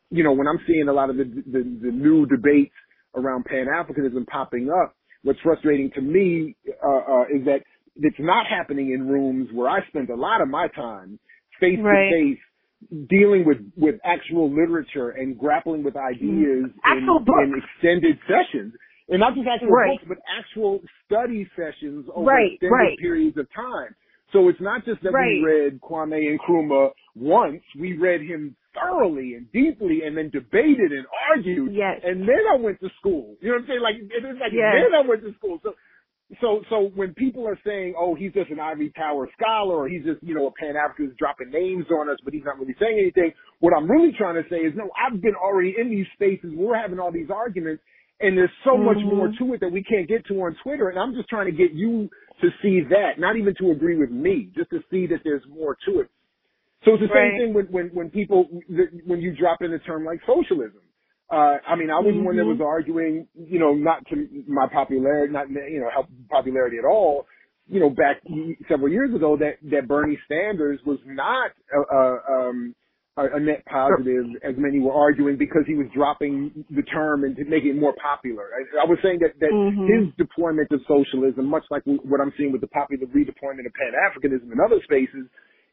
[0.10, 2.74] you know, when I'm seeing a lot of the, the, the new debates
[3.14, 7.62] around Pan-Africanism popping up, what's frustrating to me, uh, uh, is that
[7.96, 11.20] it's not happening in rooms where I spend a lot of my time
[11.60, 12.40] face to face
[13.10, 18.74] dealing with with actual literature and grappling with ideas Actual in, in extended sessions,
[19.10, 20.00] and not just actual Right.
[20.00, 22.98] books, but actual study sessions over Right, extended right.
[22.98, 23.96] periods of time.
[24.34, 25.40] So it's not just that Right.
[25.40, 31.06] we read Kwame Nkrumah once; we read him thoroughly and deeply, and then debated and
[31.30, 31.74] argued.
[31.74, 32.02] Yes.
[32.04, 33.36] And then I went to school.
[33.42, 33.82] You know what I'm saying?
[33.82, 34.74] Like it's like Yes.
[34.84, 35.60] then I went to school.
[35.64, 35.74] So
[36.42, 40.04] so so when people are saying, "Oh, he's just an Ivy Tower scholar," or he's
[40.04, 42.98] just you know a Pan Africanist dropping names on us, but he's not really saying
[42.98, 46.54] anything, what I'm really trying to say is, no, I've been already in these spaces.
[46.56, 47.84] We're having all these arguments,
[48.20, 49.14] and there's so much Mhm.
[49.14, 50.90] more to it that we can't get to on Twitter.
[50.90, 52.10] And I'm just trying to get you
[52.42, 55.76] to see that, not even to agree with me, just to see that there's more
[55.86, 56.10] to it.
[56.86, 57.34] So it's the Right.
[57.36, 58.46] same thing when when when people
[59.06, 60.82] when you drop in a term like socialism.
[61.32, 62.48] Uh, I mean, I was one that Mhm.
[62.48, 64.16] was arguing, you know, not to
[64.48, 67.26] my popularity, not you know help popularity at all.
[67.68, 68.22] You know, back
[68.70, 72.04] several years ago, that that Bernie Sanders was not a, a,
[72.50, 72.76] um,
[73.18, 77.36] a, a net positive, as many were arguing, because he was dropping the term and
[77.38, 78.50] to make it more popular.
[78.54, 79.88] I, I was saying that that Mhm.
[79.88, 83.94] his deployment of socialism, much like what I'm seeing with the popular redeployment of Pan
[83.98, 85.26] Africanism in other spaces,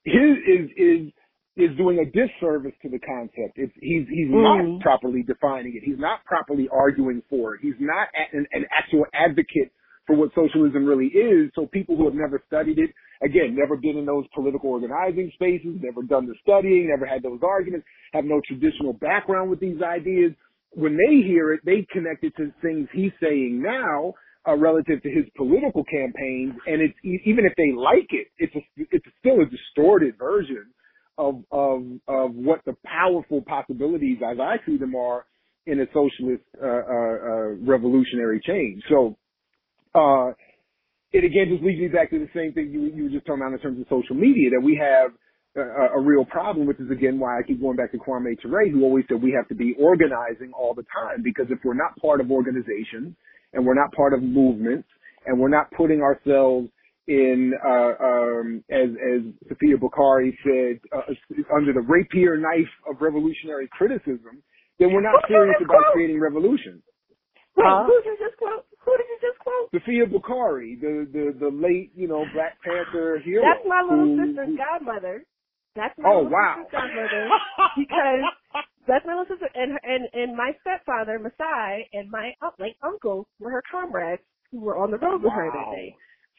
[0.05, 1.13] his is is
[1.57, 3.57] is doing a disservice to the concept.
[3.57, 4.43] It's, he's he's Mm.
[4.79, 5.83] not properly defining it.
[5.85, 7.61] He's not properly arguing for it.
[7.63, 9.73] He's not an, an actual advocate
[10.07, 11.51] for what socialism really is.
[11.55, 12.91] So people who have never studied it,
[13.23, 17.41] again, never been in those political organizing spaces, never done the studying, never had those
[17.43, 20.33] arguments, have no traditional background with these ideas.
[20.73, 24.15] When they hear it, they connect it to things he's saying now
[24.49, 28.61] uh, relative to his political campaigns, and it's even if they like it, it's a,
[28.91, 30.67] it's still a distorted version
[31.19, 35.27] of of of what the powerful possibilities, as I see them, are
[35.67, 38.83] in a socialist uh, uh, uh, revolutionary change.
[38.89, 39.17] So,
[39.95, 40.33] uh,
[41.13, 43.43] it again just leads me back to the same thing you, you were just talking
[43.43, 45.13] about in terms of social media that we have
[45.57, 48.71] a, a real problem, which is again why I keep going back to Kwame Ture,
[48.71, 51.99] who always said we have to be organizing all the time because if we're not
[52.01, 53.15] part of organizations
[53.53, 54.89] and we're not part of movements
[55.27, 56.69] and we're not putting ourselves
[57.07, 61.11] in, uh, um, as, as Safiya Bukhari said, uh,
[61.57, 64.43] under the rapier knife of revolutionary criticism,
[64.79, 66.83] then we're not serious about creating revolution.
[67.57, 68.65] Wait, uh, who did you just quote?
[68.85, 69.67] Who did you just quote?
[69.75, 73.43] Safiya Bukhari, the, the, the late, you know, Black Panther hero.
[73.43, 75.25] That's my little who, sister's who, godmother.
[75.75, 76.63] That's my oh, little wow.
[76.63, 77.29] sister's godmother.
[77.77, 78.23] because
[78.87, 83.29] that's my little sister, and and and my stepfather Masai and my uh, late uncle
[83.39, 85.95] were her comrades who were on the road with her that day.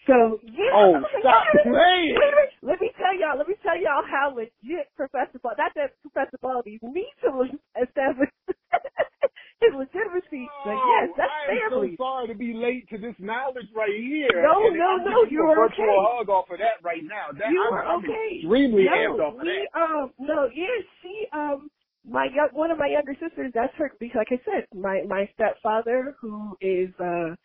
[0.08, 0.74] So yeah.
[0.74, 2.16] Oh, like, stop "Wait playing.
[2.18, 2.54] wait a minute.
[2.64, 3.38] Let me tell y'all.
[3.38, 5.54] Let me tell y'all how legit Professor Ball.
[5.58, 7.46] Not that Professor Baldy needs to
[7.80, 8.30] establish
[9.62, 11.94] his legitimacy, but yes, that's Oh, I am family.
[11.96, 14.42] so sorry to be late to this knowledge right here.
[14.42, 15.86] No, And no, I'm no, you're okay.
[15.86, 17.30] hug off of that right now.
[17.38, 18.42] That, you I'm, are I'm okay.
[18.42, 19.80] extremely no, amped off of we, that.
[19.80, 21.70] um, no, yeah, she, um,
[22.08, 25.30] my young, one of my younger sisters, that's her, because like I said, my, my
[25.36, 27.36] stepfather, who is, uh,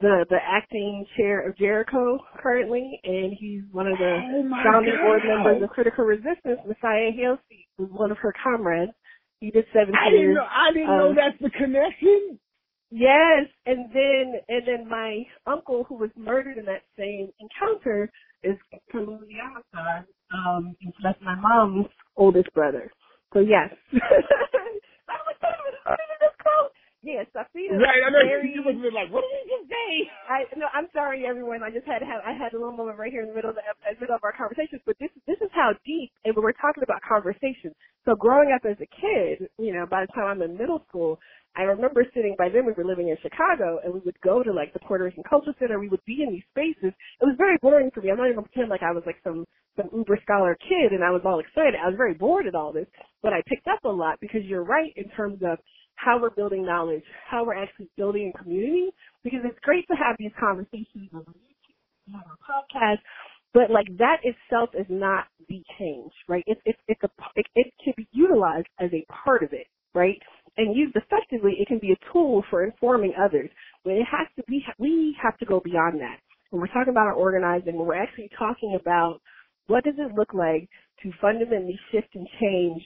[0.00, 5.22] the, the acting chair of Jericho currently, and he's one of the Oh founding board
[5.24, 8.92] members of Critical Resistance, Masai Halesey, was one of her comrades.
[9.40, 10.36] He did seven I didn't years.
[10.36, 10.44] know.
[10.44, 12.38] I didn't um, know that's the connection.
[12.90, 18.10] Yes, and then and then my uncle who was murdered in that same encounter
[18.42, 18.56] is
[18.94, 22.90] Amasar, um, and so that's my mom's oldest brother.
[23.36, 23.68] So yes.
[25.12, 26.72] I was like, what did this quote?
[27.04, 27.76] Yes, Safina.
[27.76, 28.00] Right.
[28.00, 29.90] I know very, you have like, what did you just say?
[30.32, 31.60] I no, I'm sorry, everyone.
[31.60, 33.52] I just had to have I had a little moment right here in the middle
[33.52, 34.80] of the in the middle of our conversations.
[34.88, 37.76] But this this is how deep, and we're talking about conversations.
[38.08, 41.20] So growing up as a kid, you know, by the time I'm in middle school,
[41.60, 42.34] I remember sitting.
[42.40, 45.04] By then, we were living in Chicago, and we would go to like the Puerto
[45.04, 45.78] Rican Culture Center.
[45.78, 46.96] We would be in these spaces.
[47.20, 48.10] It was very boring for me.
[48.10, 49.44] I'm not even gonna pretend like I was like some
[49.76, 51.74] some uber scholar kid, and I was all excited.
[51.76, 52.86] I was very bored at all this,
[53.22, 55.58] but I picked up a lot because you're right in terms of
[55.96, 58.90] how we're building knowledge, how we're actually building a community,
[59.24, 62.98] because it's great to have these conversations on YouTube, on our podcast,
[63.54, 66.44] but like that itself is not the change, right?
[66.46, 70.20] It's it's it's a it, it can be utilized as a part of it, right?
[70.58, 73.50] And used effectively, it can be a tool for informing others.
[73.84, 76.18] But it has to be we have to go beyond that.
[76.50, 79.20] When we're talking about our organizing, when we're actually talking about
[79.66, 80.68] what does it look like
[81.02, 82.82] to fundamentally shift and change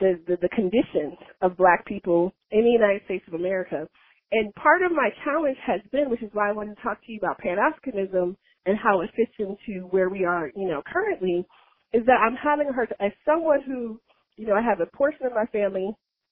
[0.00, 3.88] the, the, the conditions of black people in the United States of America.
[4.32, 7.12] And part of my challenge has been, which is why I wanted to talk to
[7.12, 8.36] you about Pan-Africanism
[8.66, 11.46] and how it fits into where we are, you know, currently,
[11.92, 14.00] is that I'm having a her, as someone who,
[14.36, 15.90] you know, I have a portion of my family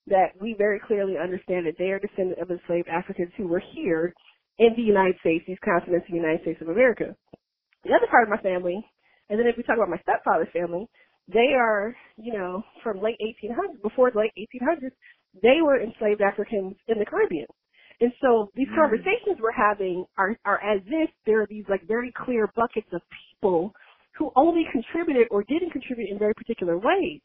[0.09, 4.13] that we very clearly understand that they are descendants of enslaved Africans who were here
[4.59, 7.17] in the United States, these continents the United States of America.
[7.85, 8.85] The other part of my family,
[9.35, 10.87] and then if we talk about my stepfather's family,
[11.27, 14.95] they are, you know, from late 1800s, before the late 1800s,
[15.43, 17.51] they were enslaved Africans in the Caribbean.
[18.01, 18.77] And so these mm.
[18.77, 23.03] conversations we're having are, are as if there are these like very clear buckets of
[23.11, 23.75] people
[24.17, 27.19] who only contributed or didn't contribute in very particular ways.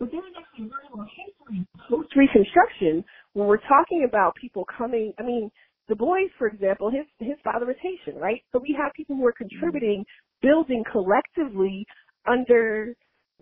[0.00, 5.12] But there is actually very little history post Reconstruction when we're talking about people coming.
[5.20, 5.52] I mean,
[5.86, 8.42] Du Bois, for example, his his father was Haitian, right?
[8.50, 9.46] So we have people who are mm.
[9.46, 10.04] contributing,
[10.42, 11.86] building collectively
[12.26, 12.94] under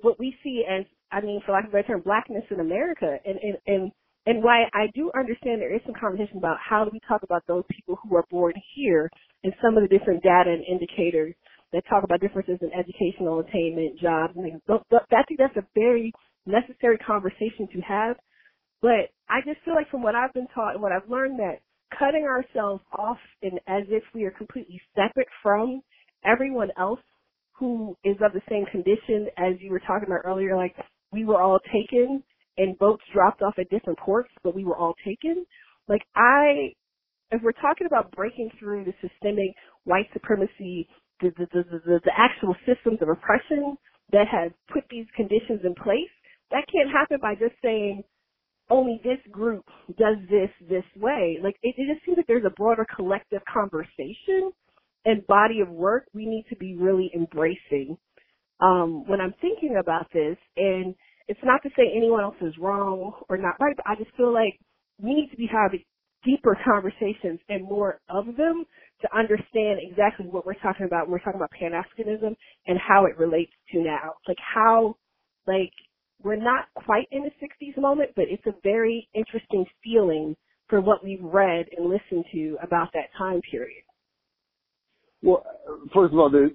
[0.03, 3.19] what we see as, I mean, for lack of a better term, blackness in America.
[3.25, 3.93] And and and
[4.27, 7.43] and why I do understand there is some conversation about how do we talk about
[7.49, 9.11] those people who are born here
[9.45, 11.35] and some of the different data and indicators
[11.73, 14.61] that talk about differences in educational attainment, jobs, and things.
[14.67, 16.13] But, but I think that's a very
[16.47, 18.17] necessary conversation to have.
[18.83, 21.61] But I just feel like from what I've been taught and what I've learned that
[21.99, 25.83] cutting ourselves off and as if we are completely separate from
[26.25, 27.01] everyone else
[27.53, 30.75] who is of the same condition as you were talking about earlier, like
[31.13, 32.23] we were all taken
[32.59, 35.47] and boats dropped off at different ports, but we were all taken.
[35.89, 36.73] Like I,
[37.31, 39.55] if we're talking about breaking through the systemic
[39.85, 40.89] white supremacy,
[41.21, 43.77] the the the, the, the actual systems of oppression
[44.13, 46.13] that have put these conditions in place,
[46.51, 48.03] that can't happen by just saying
[48.71, 49.65] only this group
[49.99, 51.39] does this this way.
[51.43, 54.53] Like it, it just seems like there's a broader collective conversation
[55.05, 57.97] and body of work we need to be really embracing
[58.61, 60.37] um, when I'm thinking about this.
[60.57, 60.95] And
[61.29, 64.33] it's not to say anyone else is wrong or not right, but I just feel
[64.33, 64.59] like
[65.03, 65.83] we need to be having
[66.25, 68.65] deeper conversations and more of them
[69.01, 72.35] to understand exactly what we're talking about when we're talking about Pan-Africanism
[72.67, 74.15] and how it relates to now.
[74.29, 74.97] Like how,
[75.47, 75.73] like,
[76.23, 80.37] we're not quite in the 60s moment, but it's a very interesting feeling
[80.69, 83.83] for what we've read and listened to about that time period.
[85.23, 85.45] Well,
[85.95, 86.51] first of all, there's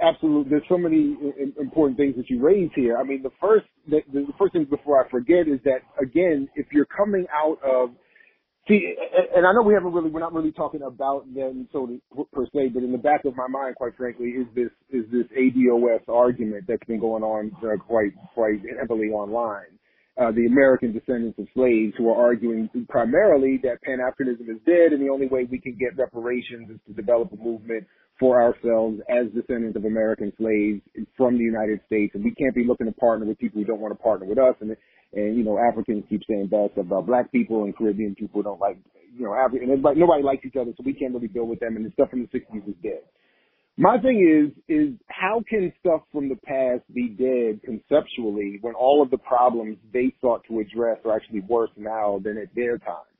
[0.00, 1.16] absolutely there's so many
[1.60, 2.96] important things that you raise here.
[2.96, 6.66] I mean, the first the, the first thing before I forget is that again, if
[6.72, 7.90] you're coming out of
[8.68, 8.94] see,
[9.36, 11.88] and I know we haven't really we're not really talking about them so
[12.32, 15.26] per se, but in the back of my mind, quite frankly, is this is this
[15.36, 19.78] ADOS argument that's been going on uh, quite quite heavily online
[20.20, 25.02] uh, the American descendants of slaves who are arguing primarily that Pan-Africanism is dead and
[25.02, 27.84] the only way we can get reparations is to develop a movement
[28.18, 30.80] for ourselves as descendants of American slaves
[31.16, 32.14] from the United States.
[32.14, 34.38] And we can't be looking to partner with people who don't want to partner with
[34.38, 34.54] us.
[34.60, 34.76] And,
[35.14, 38.60] and, you know, Africans keep saying bad stuff about black people and Caribbean people don't
[38.60, 38.78] like,
[39.18, 41.74] you know, African, nobody likes each other, so we can't really deal with them.
[41.74, 43.02] And the stuff from the 60s is dead.
[43.76, 49.02] My thing is, is how can stuff from the past be dead conceptually when all
[49.02, 53.10] of the problems they sought to address are actually worse now than at their time?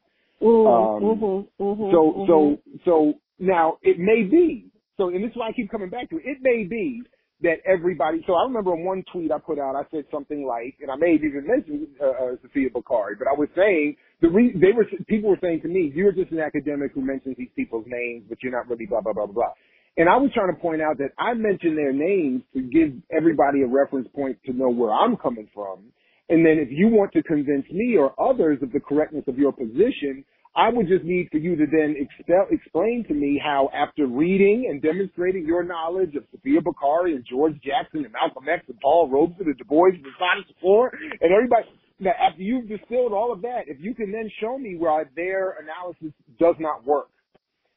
[0.40, 2.26] Mm, Um, mm-hmm, mm-hmm, so, mm-hmm.
[2.28, 4.70] so, so now it may be.
[4.96, 6.22] So, and this is why I keep coming back to it.
[6.24, 7.02] It may be
[7.42, 8.22] that everybody.
[8.26, 10.96] So I remember on one tweet I put out, I said something like, and I
[10.96, 14.70] may have even mentioned uh, uh, Safiya Bukhari, but I was saying the re- they
[14.70, 18.24] were people were saying to me, "You're just an academic who mentions these people's names,
[18.28, 19.52] but you're not really blah blah blah blah blah."
[19.96, 23.62] And I was trying to point out that I mentioned their names to give everybody
[23.62, 25.92] a reference point to know where I'm coming from.
[26.28, 29.52] And then if you want to convince me or others of the correctness of your
[29.52, 30.24] position,
[30.56, 34.66] I would just need for you to then expel, explain to me how after reading
[34.70, 39.10] and demonstrating your knowledge of Safiya Bukhari and George Jackson and Malcolm X and Paul
[39.10, 41.66] Robeson and Du Bois and Sonny Floor and everybody,
[41.98, 45.56] now after you've distilled all of that, if you can then show me where their
[45.58, 47.08] analysis does not work,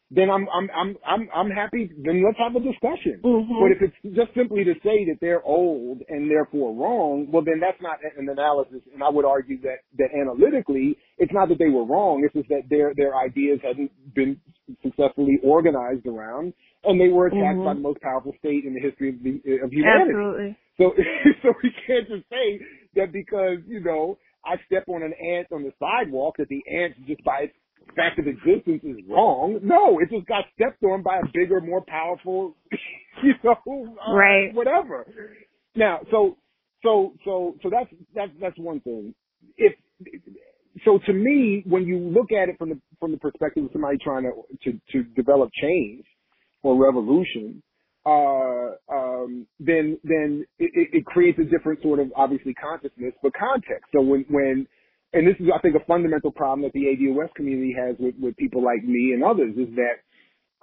[0.10, 1.92] then I'm I'm I'm I'm I'm happy.
[2.04, 3.20] Then let's have a discussion.
[3.24, 3.60] Mhm.
[3.60, 7.60] But if it's just simply to say that they're old and therefore wrong, well then
[7.60, 8.82] that's not an analysis.
[8.94, 12.24] And I would argue that that analytically, it's not that they were wrong.
[12.24, 14.40] It's just that their their ideas hadn't been
[14.82, 16.54] successfully organized around,
[16.86, 17.66] and they were attacked Mhm.
[17.66, 20.12] by the most powerful state in the history of the of humanity.
[20.12, 20.56] Absolutely.
[20.78, 20.94] So,
[21.42, 22.60] so we can't just say
[22.96, 26.94] that because, you know, I step on an ant on the sidewalk that the ant
[27.08, 27.54] just by its
[27.96, 29.60] fact of existence is wrong.
[29.64, 32.56] No, it just got stepped on by a bigger, more powerful,
[33.24, 33.56] you know,
[34.08, 34.54] uh, Right.
[34.54, 35.06] whatever.
[35.76, 36.38] Now, so,
[36.84, 39.14] so, so, so that's, that's, that's one thing.
[39.58, 39.74] If,
[40.86, 43.98] so to me, when you look at it from the, from the perspective of somebody
[44.04, 44.32] trying to,
[44.72, 46.06] to, to develop change
[46.64, 47.64] or revolution,
[48.06, 53.34] uh, um, then then it, it, it creates a different sort of obviously consciousness, but
[53.38, 53.86] context.
[53.94, 54.68] So when when
[55.18, 58.38] and this is I think a fundamental problem that the ADOS community has with with
[58.38, 59.96] people like me and others is that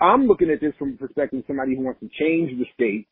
[0.00, 3.06] I'm looking at this from the perspective of somebody who wants to change the state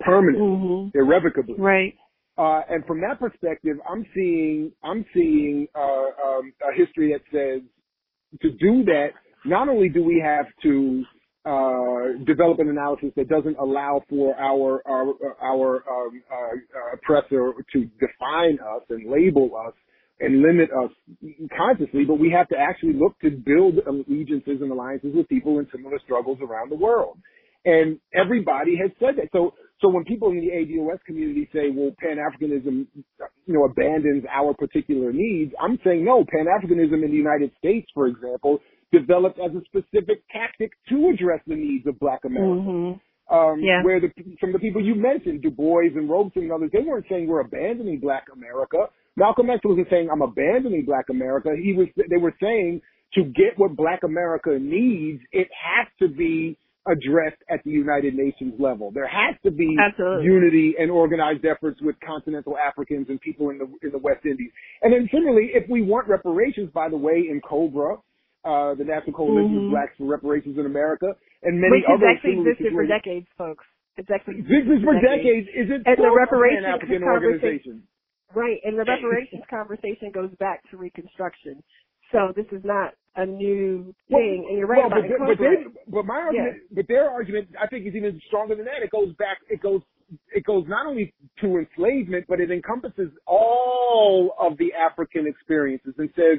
[0.00, 0.94] permanently, Mhm.
[0.94, 1.56] irrevocably.
[1.56, 1.94] Right.
[2.38, 7.62] Uh, and from that perspective, I'm seeing I'm seeing uh, um, a history that says
[8.42, 9.10] to do that,
[9.44, 11.04] not only do we have to
[11.46, 17.84] uh, develop an analysis that doesn't allow for our our, our um, uh, oppressor to
[18.00, 19.74] define us and label us
[20.20, 20.90] and limit us
[21.56, 25.68] consciously, but we have to actually look to build allegiances and alliances with people in
[25.70, 27.18] similar struggles around the world.
[27.64, 29.28] And everybody has said that.
[29.32, 32.86] So, so when people in the ADOS community say, well, Pan-Africanism,
[33.46, 38.06] you know, abandons our particular needs, I'm saying no, Pan-Africanism in the United States, for
[38.06, 38.60] example,
[38.92, 42.62] developed as a specific tactic to address the needs of black America.
[42.62, 43.00] Mhm.
[43.28, 43.82] Um, Yeah.
[43.82, 47.06] where the, of the people you mentioned, Du Bois and Robeson and others, they weren't
[47.08, 48.88] saying we're abandoning black America.
[49.16, 51.50] Malcolm X wasn't saying I'm abandoning black America.
[51.60, 52.82] He was, they were saying
[53.14, 58.54] to get what black America needs, it has to be addressed at the United Nations
[58.60, 58.92] level.
[58.92, 60.24] There has to be Absolutely.
[60.24, 64.50] unity and organized efforts with continental Africans and people in the in the West Indies.
[64.82, 67.98] And then similarly, if we want reparations, by the way, N'COBRA,
[68.44, 69.64] uh, the National Coalition Mhm.
[69.66, 73.26] of Blacks for Reparations in America, and many Which other actually similar existed for decades,
[73.36, 73.64] folks.
[73.96, 75.48] It's actually Existed for decades.
[75.48, 77.82] Is it And the reparations Pan-African organization?
[78.34, 81.62] Right, and the reparations conversation goes back to Reconstruction.
[82.12, 85.80] So this is not a new thing, and you're right well, about but, but, they,
[85.88, 86.76] but my argument, Yeah.
[86.76, 88.82] but their argument, I think, is even stronger than that.
[88.82, 89.38] It goes back.
[89.48, 89.80] It goes.
[90.32, 96.08] It goes not only to enslavement, but it encompasses all of the African experiences and
[96.14, 96.38] says,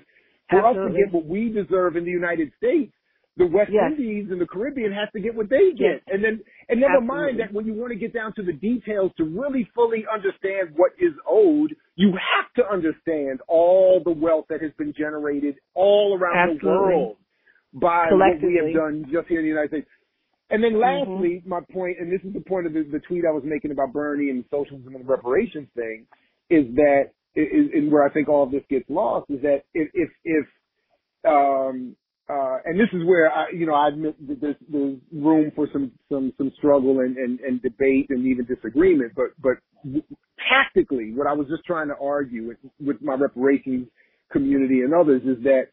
[0.49, 2.93] for us to get what we deserve in the United States,
[3.38, 3.91] the West Yes.
[3.91, 6.01] Indies and the Caribbean has to get what they get.
[6.01, 6.01] Yes.
[6.07, 7.15] And then, and never Absolutely.
[7.15, 10.75] mind that when you want to get down to the details to really fully understand
[10.75, 16.17] what is owed, you have to understand all the wealth that has been generated all
[16.19, 17.17] around the world
[17.73, 19.88] by what we have done just here in the United States.
[20.49, 21.11] And then Mm-hmm.
[21.11, 23.71] lastly, my point, and this is the point of the, the tweet I was making
[23.71, 26.07] about Bernie and socialism and the reparations thing,
[26.49, 29.89] is that is, is where I think all of this gets lost is that if
[29.93, 30.45] if, if
[31.27, 31.95] um,
[32.30, 35.67] uh, and this is where I, you know, I admit that there's, there's room for
[35.71, 39.13] some, some, some struggle and, and, and debate and even disagreement.
[39.15, 39.57] But, but
[40.49, 43.88] tactically, what I was just trying to argue with, with my reparations
[44.32, 45.67] community and others is that,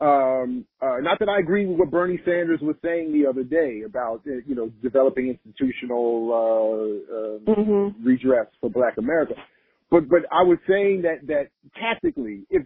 [0.00, 3.82] um, uh, not that I agree with what Bernie Sanders was saying the other day
[3.86, 8.04] about, uh, you know, developing institutional, uh, uh, Mm-hmm.
[8.06, 9.34] redress for Black America.
[9.92, 12.62] But but I was saying that that tactically, if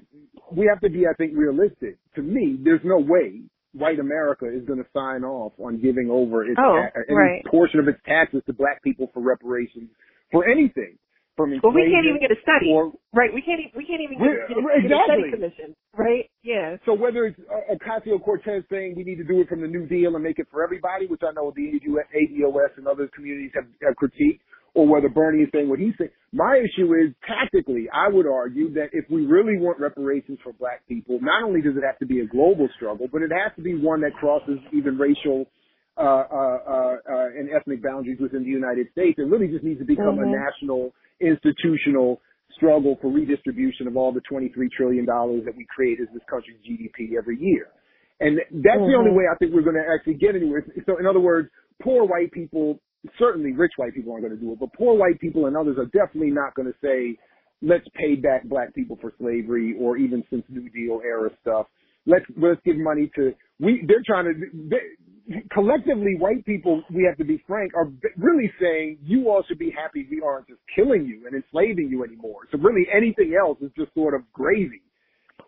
[0.53, 1.99] we have to be, I think, realistic.
[2.14, 3.43] To me, there's no way
[3.74, 7.45] white America is going to sign off on giving over its Oh, ta- any right.
[7.51, 9.91] portion of its taxes to black people for reparations
[10.31, 10.97] for anything
[11.37, 13.29] from Well, we can't even get a study, or right?
[13.35, 13.61] We can't.
[13.77, 16.31] We can't even get, get, a, get a study commission, right?
[16.45, 16.77] Yeah.
[16.87, 19.85] So whether it's uh, Ocasio Cortez saying we need to do it from the New
[19.87, 21.74] Deal and make it for everybody, which I know the
[22.14, 24.41] ADOS and other communities have, have critiqued,
[24.77, 28.68] or whether Bernie is saying what he's saying, my issue is tactically, I would argue
[28.74, 32.07] that if we really want reparations for black people, not only does it have to
[32.07, 35.47] be a global struggle, but it has to be one that crosses even racial
[35.97, 39.16] uh, uh, uh, uh, and ethnic boundaries within the United States.
[39.18, 40.45] It really just needs to become a Mhm.
[40.45, 42.20] national institutional
[42.53, 47.16] struggle for redistribution of all the $23 trillion that we create as this country's GDP
[47.16, 47.68] every year.
[48.20, 49.16] And that's the only Mhm.
[49.16, 50.66] way I think we're going to actually get anywhere.
[50.85, 51.49] So in other words,
[51.81, 52.79] poor white people,
[53.18, 55.76] certainly rich white people aren't going to do it, but poor white people and others
[55.78, 57.18] are definitely not going to say,
[57.62, 61.66] let's pay back black people for slavery or even since New Deal era stuff.
[62.07, 64.32] Let's, let's give money to, we, they're trying to,
[64.68, 69.59] they, collectively white people, we have to be frank, are really saying you all should
[69.59, 72.42] be happy we aren't just killing you and enslaving you anymore.
[72.53, 74.82] So really anything else is just sort of gravy.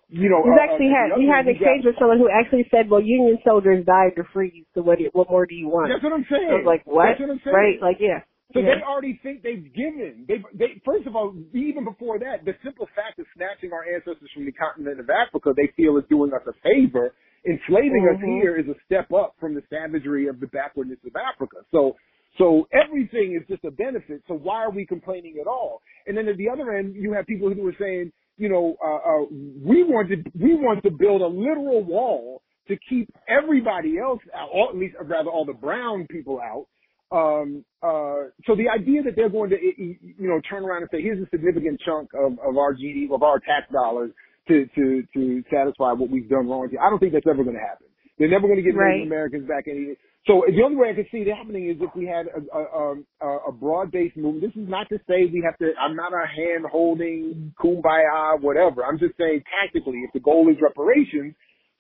[0.09, 2.29] You know, We've uh, actually uh, had we had an got- exchange with someone who
[2.33, 4.99] actually said, "Well, Union soldiers died to free you, so what?
[4.99, 6.49] do What more do you want?" That's what I'm saying.
[6.49, 7.55] I was like, "What?" That's what I'm saying.
[7.57, 7.77] Right?
[7.83, 8.25] Like, yeah.
[8.57, 8.81] So yeah.
[8.81, 10.25] they already think they've given.
[10.27, 14.31] They, they first of all, even before that, the simple fact of snatching our ancestors
[14.33, 17.13] from the continent of Africa, they feel is doing us a favor.
[17.45, 18.41] Enslaving us Mhm.
[18.41, 21.59] here is a step up from the savagery of the backwardness of Africa.
[21.71, 21.97] So,
[22.39, 24.23] so everything is just a benefit.
[24.27, 25.83] So why are we complaining at all?
[26.07, 29.22] And then at the other end, you have people who are saying, you know, uh,
[29.22, 34.20] uh, we want to we want to build a literal wall to keep everybody else
[34.34, 36.66] out, or at least or rather all the brown people out.
[37.11, 41.01] Um, uh, so the idea that they're going to, you know, turn around and say,
[41.01, 44.11] here's a significant chunk of, of our GD, of our tax dollars
[44.49, 46.68] to, to, to satisfy what we've done wrong.
[46.80, 47.88] I don't think that's ever going to happen.
[48.19, 48.97] They're never going to give Right.
[48.97, 49.95] Native Americans back any.
[50.27, 52.95] So the only way I could see it happening is if we had a, a,
[53.23, 54.43] a, a broad-based movement.
[54.43, 55.73] This is not to say we have to.
[55.81, 58.85] I'm not a hand-holding, kumbaya, whatever.
[58.85, 61.35] I'm just saying tactically, if the goal is reparations,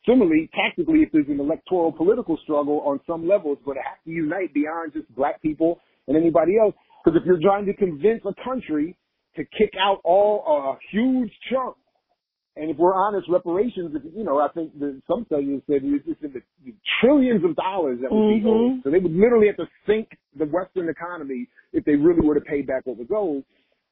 [0.06, 4.02] similarly, tactically, if there's an electoral political struggle on some level, it's going to have
[4.04, 6.74] to unite beyond just black people and anybody else.
[7.04, 8.96] Because if you're trying to convince a country
[9.36, 11.76] to kick out all a huge chunk
[12.60, 16.32] and if we're honest, reparations, you know, I think that some studies said it's in
[16.32, 18.46] the, the trillions of dollars that would be Mhm.
[18.46, 18.82] owed.
[18.82, 22.40] So they would literally have to sink the Western economy if they really were to
[22.40, 23.44] pay back what was owed.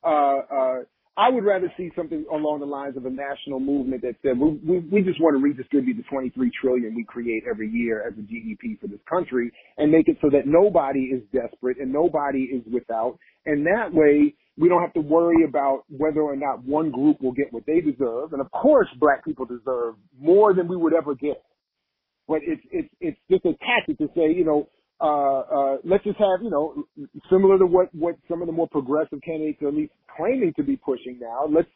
[0.05, 0.09] Uh,
[0.55, 0.85] uh,
[1.19, 4.51] I would rather see something along the lines of a national movement that said we,
[4.67, 8.21] we, we just want to redistribute the 23 trillion we create every year as a
[8.21, 12.63] GDP for this country and make it so that nobody is desperate and nobody is
[12.71, 13.19] without.
[13.47, 17.33] And that way we don't have to worry about whether or not one group will
[17.33, 18.33] get what they deserve.
[18.33, 21.43] And of course, black people deserve more than we would ever get.
[22.29, 24.69] But it's it's it's just a tactic to say, you know,
[25.01, 26.85] uh, uh, let's just have, you know,
[27.31, 30.65] similar to what what some of the more progressive candidates are at least claiming to
[30.65, 31.47] be pushing now.
[31.49, 31.69] Let's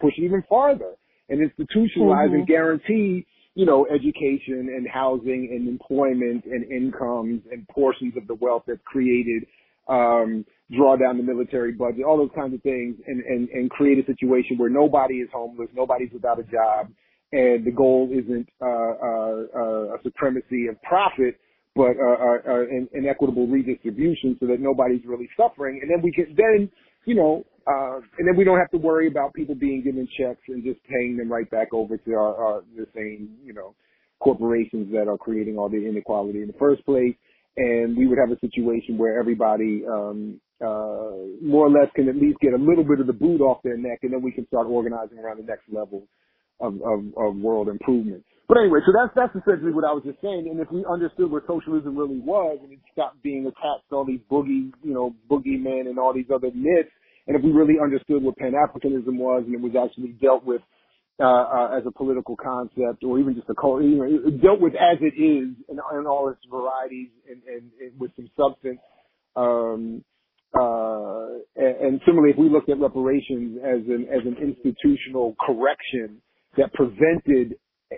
[0.00, 0.94] push even farther
[1.28, 2.46] and institutionalize and Mhm.
[2.46, 8.62] guarantee, you know, education and housing and employment and incomes and portions of the wealth
[8.66, 9.44] that's created
[9.88, 13.98] um, draw down the military budget, all those kinds of things, and, and, and create
[13.98, 16.88] a situation where nobody is homeless, nobody's without a job,
[17.32, 21.38] and the goal isn't uh, uh, uh, a supremacy of profit,
[21.74, 25.80] but uh, uh, uh, an, an equitable redistribution so that nobody's really suffering.
[25.80, 26.70] And then we can then,
[27.04, 30.40] you know, uh, and then we don't have to worry about people being given checks
[30.48, 33.74] and just paying them right back over to our, our the same, you know,
[34.20, 37.14] corporations that are creating all the inequality in the first place.
[37.58, 42.14] And we would have a situation where everybody, um, uh, more or less can at
[42.14, 44.46] least get a little bit of the boot off their neck, and then we can
[44.46, 46.06] start organizing around the next level
[46.60, 48.22] of, of, of world improvement.
[48.46, 50.48] But anyway, so that's that's essentially what I was just saying.
[50.48, 54.06] And if we understood what socialism really was, and it stopped being attached to all
[54.06, 56.88] these boogie, you know, boogeymen and all these other myths,
[57.26, 60.62] and if we really understood what Pan Africanism was, and it was actually dealt with
[61.20, 64.74] uh, uh, as a political concept, or even just a culture, you know, dealt with
[64.74, 68.78] as it is in, in all its varieties and, and, and with some substance.
[69.34, 70.04] Um,
[70.56, 76.22] uh, and, and similarly, if we looked at reparations as an as an institutional correction
[76.56, 77.56] that prevented,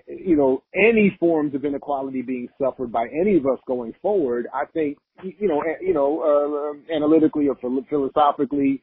[0.08, 4.64] you know, any forms of inequality being suffered by any of us going forward, I
[4.72, 8.82] think, you know, you know, uh, analytically or philosophically,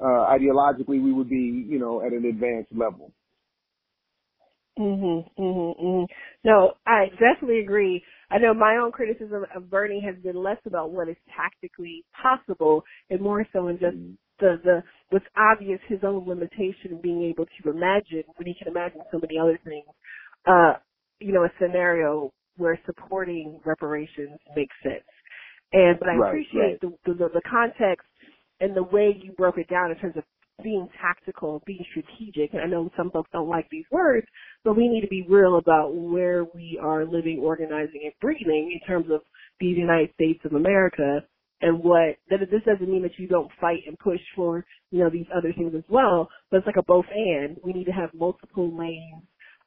[0.00, 3.12] uh, ideologically, we would be, you know, at an advanced level.
[4.78, 6.06] Mhm, mhm, mhm.
[6.44, 8.02] No, I definitely agree.
[8.30, 12.82] I know my own criticism of Bernie has been less about what is tactically possible
[13.10, 14.18] and more so in just Mhm.
[14.40, 18.68] the the what's obvious his own limitation of being able to imagine when he can
[18.68, 19.86] imagine so many other things.
[20.46, 20.74] Uh,
[21.20, 25.04] you know, a scenario where supporting reparations makes sense.
[25.74, 28.08] And but I Right, appreciate the, the the context
[28.60, 30.24] and the way you broke it down in terms of
[30.62, 32.52] being tactical, being strategic.
[32.52, 34.26] And I know some folks don't like these words,
[34.64, 38.86] but we need to be real about where we are living, organizing, and breathing in
[38.86, 39.22] terms of
[39.60, 41.20] the United States of America
[41.62, 45.10] and what that this doesn't mean that you don't fight and push for, you know,
[45.10, 47.56] these other things as well, but it's like a both and.
[47.64, 49.22] We need to have multiple lanes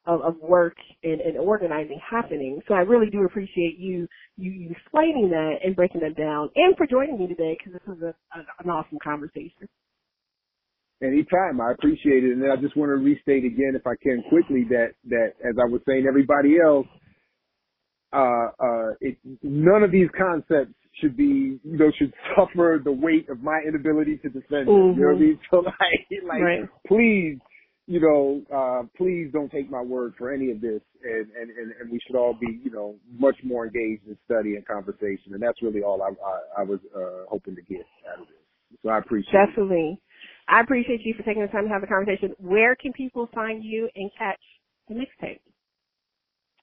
[0.06, 2.60] of, of work and, and organizing happening.
[2.68, 6.86] So I really do appreciate you, you, explaining that and breaking that down and for
[6.86, 9.68] joining me today because this was a, an awesome conversation.
[11.02, 14.22] Anytime, I appreciate it, and then I just want to restate again, if I can
[14.30, 16.86] quickly, that that as I was saying, everybody else,
[18.14, 23.28] uh, uh, it, none of these concepts should be, you know, should suffer the weight
[23.28, 24.96] of my inability to defend them.
[24.96, 25.40] You know what I mean?
[25.50, 25.74] So like,
[26.26, 26.68] like, Right.
[26.88, 27.38] please,
[27.86, 31.72] you know, uh, please don't take my word for any of this, and and and,
[31.80, 35.42] and we should all be, you know, much more engaged in study and conversation, and
[35.42, 38.36] that's really all I I, I was uh, hoping to get out of this.
[38.82, 39.60] So I appreciate it.
[40.48, 42.34] I appreciate you for taking the time to have a conversation.
[42.38, 44.40] Where can people find you and catch
[44.88, 45.40] the mixtape?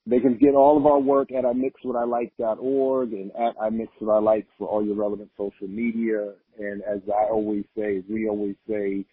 [0.05, 4.95] They can get all of our work at imixwhatilike.org and at imixwhatilike for all your
[4.95, 6.34] relevant social media.
[6.59, 9.05] And as I always say, as we always say,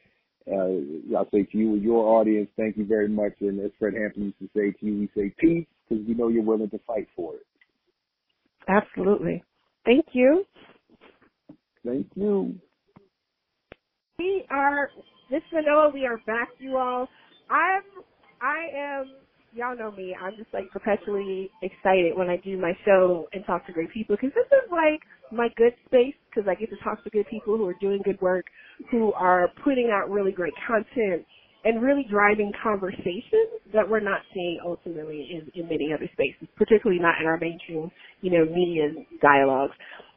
[0.51, 3.35] uh, I'll say to you and your audience, thank you very much.
[3.41, 6.29] And as Fred Hampton used to say to you, we say peace because we know
[6.29, 7.47] you're willing to fight for it.
[8.69, 9.45] Absolutely.
[9.85, 10.45] Thank you.
[11.85, 12.61] Thank you.
[14.21, 14.91] We are
[15.31, 15.91] this is Manoa.
[15.95, 17.09] We are back, you all.
[17.49, 17.81] I'm
[18.43, 19.05] I am
[19.55, 20.15] y'all know me.
[20.15, 24.17] I'm just like perpetually excited when I do my show and talk to great people
[24.17, 25.01] because this is like
[25.33, 28.21] my good space because I get to talk to good people who are doing good
[28.21, 28.45] work,
[28.91, 31.25] who are putting out really great content
[31.65, 37.01] and really driving conversations that we're not seeing ultimately in, in many other spaces, particularly
[37.01, 37.91] not in our mainstream,
[38.21, 38.93] you know, media
[39.23, 39.73] dialogues.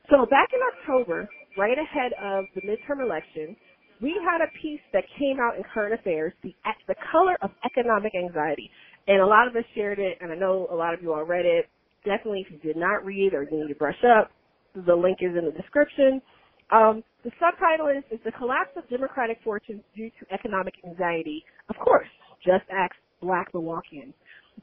[0.10, 3.56] So back in October, right ahead of the midterm election,
[4.04, 6.54] we had a piece that came out in Current Affairs, the
[6.90, 8.70] the color of economic anxiety,
[9.08, 11.24] and a lot of us shared it, and I know a lot of you all
[11.24, 11.70] read it.
[12.04, 14.30] Definitely, if you did not read or you need to brush up,
[14.76, 16.22] the link is in the description.
[16.70, 21.46] Um, the subtitle is, is the collapse of democratic fortunes due to economic anxiety.
[21.70, 22.08] Of course,
[22.44, 24.14] just ask black Milwaukeeans.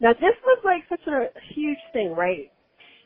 [0.01, 2.53] Now this was like such a huge thing, right?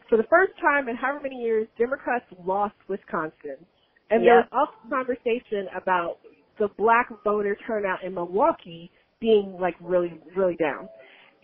[0.09, 3.62] For the first time in however many years, Democrats lost Wisconsin.
[4.11, 6.18] And there was also conversation about
[6.59, 8.91] the black voter turnout in Milwaukee
[9.21, 10.89] being like really, really down.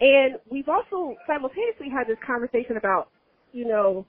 [0.01, 3.09] And we've also simultaneously had this conversation about,
[3.53, 4.07] you know,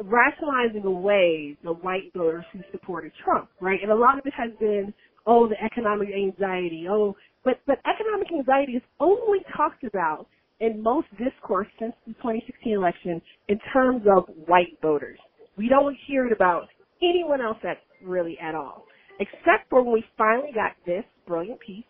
[0.00, 3.78] rationalizing away the white voters who supported Trump, right?
[3.82, 4.92] And a lot of it has been,
[5.26, 10.26] oh, the economic anxiety, oh, but, but economic anxiety is only talked about
[10.60, 15.18] in most discourse since the 2016 election in terms of white voters.
[15.56, 16.68] We don't hear it about
[17.02, 18.84] anyone else that really at all,
[19.20, 21.84] except for when we finally got this brilliant piece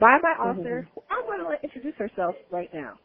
[0.00, 2.98] by my author, who I'm going to let introduce herself right now.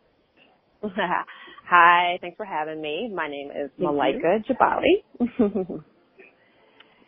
[0.84, 3.12] Hi, thanks for having me.
[3.14, 5.04] My name is Thank Malaika Jabali.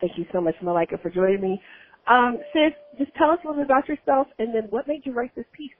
[0.00, 1.62] Thank you so much, Malaika, for joining me.
[2.08, 5.12] Um, sis, just tell us a little bit about yourself and then what made you
[5.12, 5.70] write this piece?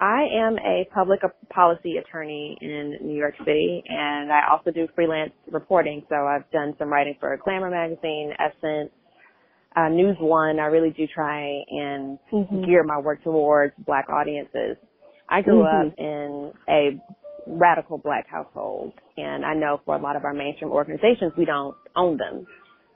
[0.00, 1.20] I am a public
[1.50, 6.02] policy attorney in New York City, and I also do freelance reporting.
[6.08, 8.90] So I've done some writing for Glamour magazine, Essence,
[9.76, 10.58] uh, News One.
[10.60, 12.66] I really do try and Mhm.
[12.66, 14.76] gear my work towards Black audiences.
[15.28, 15.88] I grew Mhm.
[15.88, 17.00] up in a
[17.46, 21.76] radical Black household, and I know for a lot of our mainstream organizations, we don't
[21.96, 22.46] own them.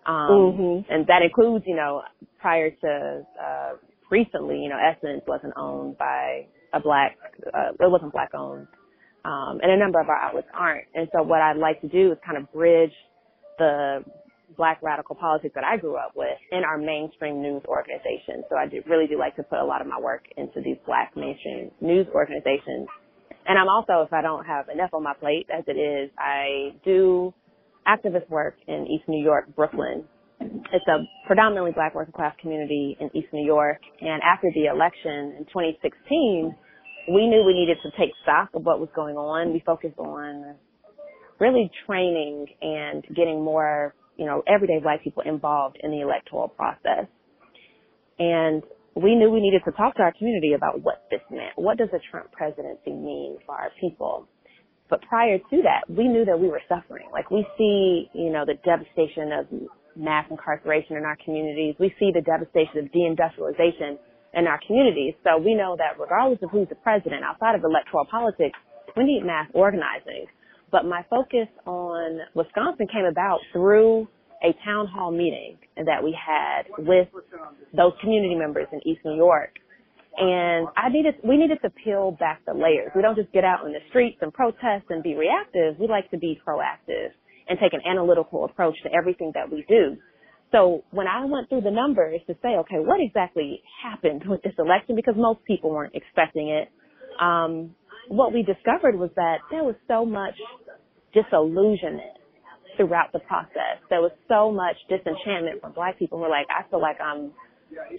[0.06, 0.84] Um, Mhm.
[0.88, 2.02] and that includes, you know,
[2.38, 3.76] prior to uh,
[4.10, 7.18] recently, you know, Essence wasn't owned by a black,
[7.52, 8.68] uh, it wasn't black owned,
[9.24, 10.86] um, and a number of our outlets aren't.
[10.94, 12.94] And so, what I'd like to do is kind of bridge
[13.58, 14.04] the
[14.58, 18.44] black radical politics that I grew up with in our mainstream news organizations.
[18.50, 20.76] So I do, really do like to put a lot of my work into these
[20.84, 22.88] black mainstream news organizations.
[23.46, 26.76] And I'm also, if I don't have enough on my plate as it is, I
[26.84, 27.32] do
[27.88, 30.04] activist work in East New York, Brooklyn,
[30.40, 33.80] it's a predominantly black working class community in East New York.
[34.00, 36.54] And after the election in 2016,
[37.08, 39.52] we knew we needed to take stock of what was going on.
[39.52, 40.56] We focused on
[41.40, 47.06] really training and getting more, you know, everyday black people involved in the electoral process.
[48.18, 48.62] And
[48.94, 51.54] we knew we needed to talk to our community about what this meant.
[51.56, 54.26] What does a Trump presidency mean for our people?
[54.90, 57.08] But prior to that, we knew that we were suffering.
[57.12, 59.46] Like we see, you know, the devastation of
[59.94, 61.76] mass incarceration in our communities.
[61.78, 63.98] We see the devastation of deindustrialization
[64.34, 65.14] in our communities.
[65.22, 68.58] So we know that regardless of who's the president, outside of electoral politics,
[68.96, 70.26] we need mass organizing.
[70.70, 74.08] But my focus on Wisconsin came about through
[74.42, 77.08] a town hall meeting that we had with
[77.76, 79.50] those community members in East New York.
[80.16, 82.90] And I needed, we needed to peel back the layers.
[82.94, 85.78] We don't just get out in the streets and protest and be reactive.
[85.78, 87.10] We like to be proactive
[87.48, 89.96] and take an analytical approach to everything that we do.
[90.50, 94.54] So when I went through the numbers to say, okay, what exactly happened with this
[94.58, 96.68] election, because most people weren't expecting it,
[97.20, 97.74] um,
[98.08, 100.34] what we discovered was that there was so much
[101.14, 102.16] disillusionment
[102.76, 103.80] throughout the process.
[103.90, 107.32] There was so much disenchantment from black people who were like, I feel like I'm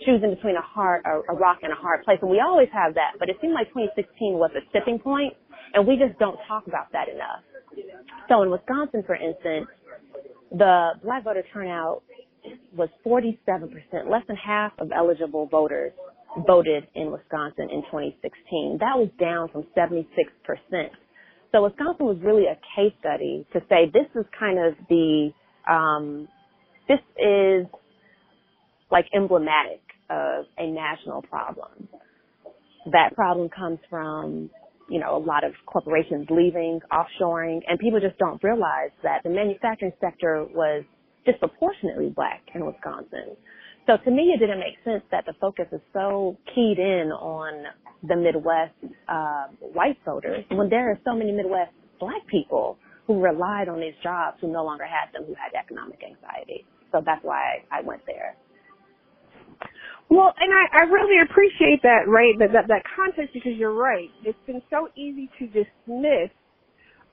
[0.05, 2.18] choosing between a hard, a, a rock and a hard place.
[2.22, 5.34] And we always have that, but it seemed like 2016 was a tipping point
[5.74, 7.43] and we just don't talk about that enough.
[8.28, 9.68] So in Wisconsin, for instance,
[10.51, 12.01] the black voter turnout
[12.76, 15.91] was 47%, less than half of eligible voters
[16.48, 18.78] voted in Wisconsin in 2016.
[18.80, 20.06] That was down from 76%.
[21.52, 25.32] So Wisconsin was really a case study to say this is kind of the,
[25.70, 26.28] um,
[26.88, 27.66] this is
[28.92, 31.88] like emblematic of a national problem.
[32.92, 34.50] That problem comes from
[34.90, 39.30] you know, a lot of corporations leaving, offshoring, and people just don't realize that the
[39.30, 40.84] manufacturing sector was
[41.26, 43.38] disproportionately black in Wisconsin.
[43.90, 47.66] So to me, it didn't make sense that the focus is so keyed in on
[48.08, 48.78] the Midwest
[49.10, 52.78] uh, white voters when there are so many Midwest black people
[53.08, 56.68] who relied on these jobs who no longer had them, who had economic anxiety.
[56.92, 58.38] So that's why I went there.
[60.08, 62.38] Well, and I, I really appreciate that, right?
[62.38, 64.10] That, that that context because you're right.
[64.24, 66.30] It's been so easy to dismiss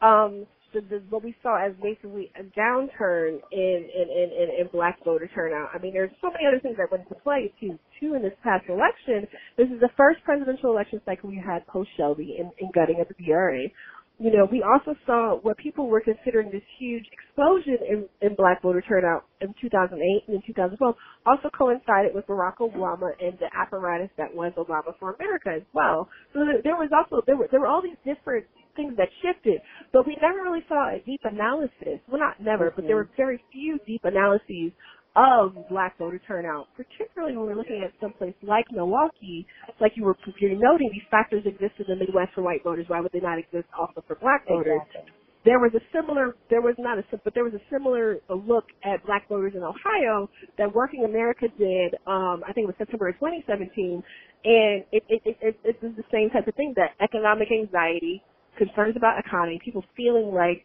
[0.03, 0.45] um,
[0.77, 5.03] the, the, what we saw as basically a downturn in in, in, in in black
[5.05, 5.70] voter turnout.
[5.74, 7.79] I mean, there's so many other things that went into play too.
[8.01, 11.89] Too in this past election, this is the first presidential election cycle we had post
[11.97, 13.72] Shelby in, in gutting of the VRA
[14.18, 18.62] you know, we also saw what people were considering this huge explosion in, in black
[18.62, 20.95] voter turnout in 2008 and in 2012
[21.27, 26.09] also coincided with Barack Obama and the apparatus that was Obama for America as well.
[26.33, 28.47] So there was also, there were, there were all these different
[28.77, 29.61] things that shifted,
[29.93, 32.01] but we never really saw a deep analysis.
[32.09, 32.81] Well, not never, mm-hmm.
[32.81, 34.72] but there were very few deep analyses
[35.16, 39.47] of black voter turnout, particularly when we're looking at someplace like Milwaukee,
[39.81, 42.85] like you were you're noting, these factors exist in the Midwest for white voters.
[42.89, 44.81] Why would they not exist also for black voters?
[44.87, 45.12] Exactly.
[45.47, 49.07] There was a similar, there was not a, but there was a similar look at
[49.07, 51.95] black voters in Ohio that Working America did.
[52.07, 54.03] Um, I think it was September of 2017,
[54.45, 58.22] and it it it, it, it was the same type of thing that economic anxiety,
[58.57, 60.65] concerns about economy, people feeling like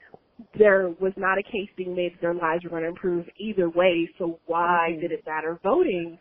[0.57, 3.69] there was not a case being made that their lives were going to improve either
[3.69, 4.09] way.
[4.17, 5.01] So why mm-hmm.
[5.01, 6.17] did it matter voting?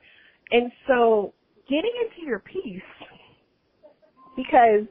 [0.51, 1.33] And so
[1.69, 2.83] getting into your piece,
[4.37, 4.87] because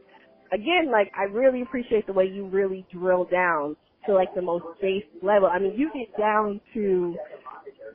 [0.51, 3.75] again, like I really appreciate the way you really drill down
[4.05, 5.49] to like the most base level.
[5.51, 7.15] I mean, you get down to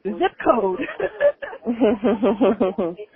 [0.04, 0.80] zip code.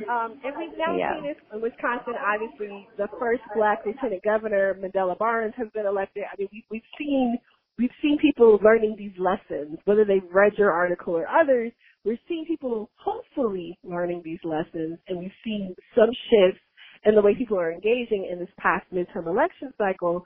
[0.08, 1.14] um, and we've now yeah.
[1.14, 2.14] seen this in Wisconsin.
[2.16, 6.24] Obviously, the first black lieutenant governor, Mandela Barnes, has been elected.
[6.24, 7.38] I mean, we, we've seen
[7.78, 11.72] we've seen people learning these lessons, whether they've read your article or others.
[12.04, 16.62] We're seeing people hopefully learning these lessons, and we've seen some shifts
[17.04, 20.24] in the way people are engaging in this past midterm election cycle.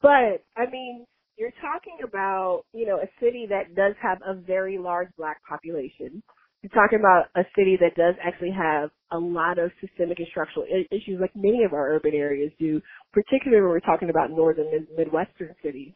[0.00, 1.06] But I mean,
[1.38, 6.22] you're talking about you know a city that does have a very large black population.
[6.62, 10.66] You're talking about a city that does actually have a lot of systemic and structural
[10.90, 12.82] issues, like many of our urban areas do,
[13.12, 15.92] particularly when we're talking about northern and midwestern cities.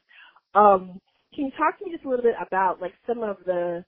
[0.54, 1.00] Um,
[1.34, 3.84] can you talk to me just a little bit about like some of the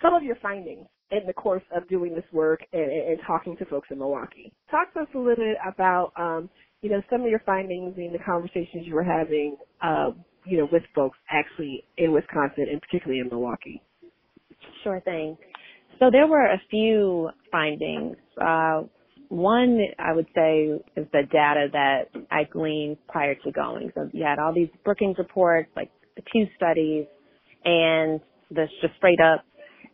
[0.00, 3.64] some of your findings in the course of doing this work and, and talking to
[3.64, 4.52] folks in Milwaukee?
[4.70, 6.48] Talk to us a little bit about um,
[6.82, 10.10] you know some of your findings and the conversations you were having uh,
[10.46, 13.82] you know with folks actually in Wisconsin and particularly in Milwaukee.
[14.82, 15.36] Sure thing.
[15.98, 18.16] So there were a few findings.
[18.40, 18.82] Uh,
[19.28, 23.90] one, I would say, is the data that I gleaned prior to going.
[23.94, 27.06] So you had all these Brookings reports, like the Pew studies,
[27.64, 28.20] and
[28.50, 29.44] the just straight up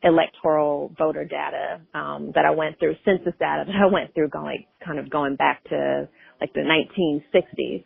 [0.03, 4.67] electoral voter data um, that I went through, census data that I went through, going
[4.85, 6.09] kind of going back to
[6.41, 7.85] like the 1960s.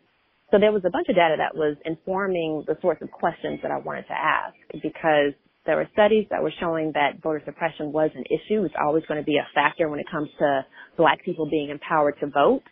[0.56, 3.70] So there was a bunch of data that was informing the sorts of questions that
[3.70, 5.36] I wanted to ask because
[5.66, 8.64] there were studies that were showing that voter suppression was an issue.
[8.64, 10.64] It's always going to be a factor when it comes to
[10.96, 12.62] black people being empowered to vote.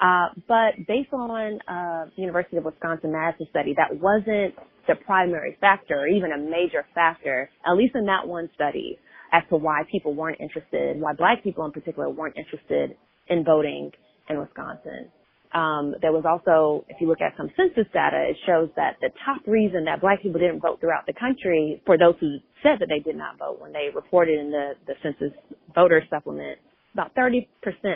[0.00, 4.56] Uh, but based on uh, University of Wisconsin Madison study, that wasn't
[4.88, 8.98] the primary factor or even a major factor, at least in that one study,
[9.32, 12.96] as to why people weren't interested, why black people in particular weren't interested
[13.28, 13.90] in voting
[14.30, 15.12] in Wisconsin.
[15.54, 19.10] Um, there was also, if you look at some census data, it shows that the
[19.24, 22.88] top reason that black people didn't vote throughout the country, for those who said that
[22.90, 25.30] they did not vote when they reported in the, the census
[25.72, 26.58] voter supplement,
[26.92, 27.46] about 30%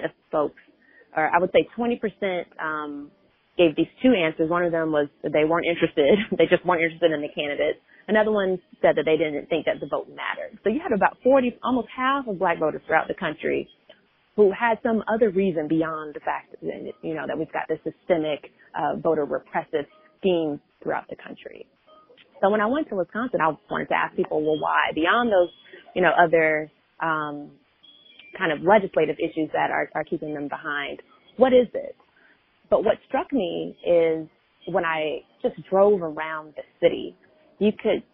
[0.05, 0.63] of folks,
[1.17, 1.99] or I would say 20%,
[2.63, 3.11] um,
[3.59, 4.49] gave these two answers.
[4.49, 6.17] One of them was they weren't interested.
[6.39, 7.83] they just weren't interested in the candidate.
[8.07, 10.57] Another one said that they didn't think that the vote mattered.
[10.63, 13.69] So you had about 40, almost half of black voters throughout the country
[14.39, 17.81] who had some other reason beyond the fact that, you know, that we've got this
[17.83, 19.85] systemic uh, voter repressive
[20.21, 21.67] scheme throughout the country.
[22.41, 24.93] So when I went to Wisconsin, I wanted to ask people, well, why?
[24.95, 25.51] Beyond those,
[25.97, 26.71] you know, other
[27.01, 27.51] um,
[28.39, 31.03] kind of legislative issues that are, are keeping them behind,
[31.37, 31.97] what is it?
[32.71, 34.29] But what struck me is
[34.73, 37.17] when I just drove around the city,
[37.59, 38.05] you could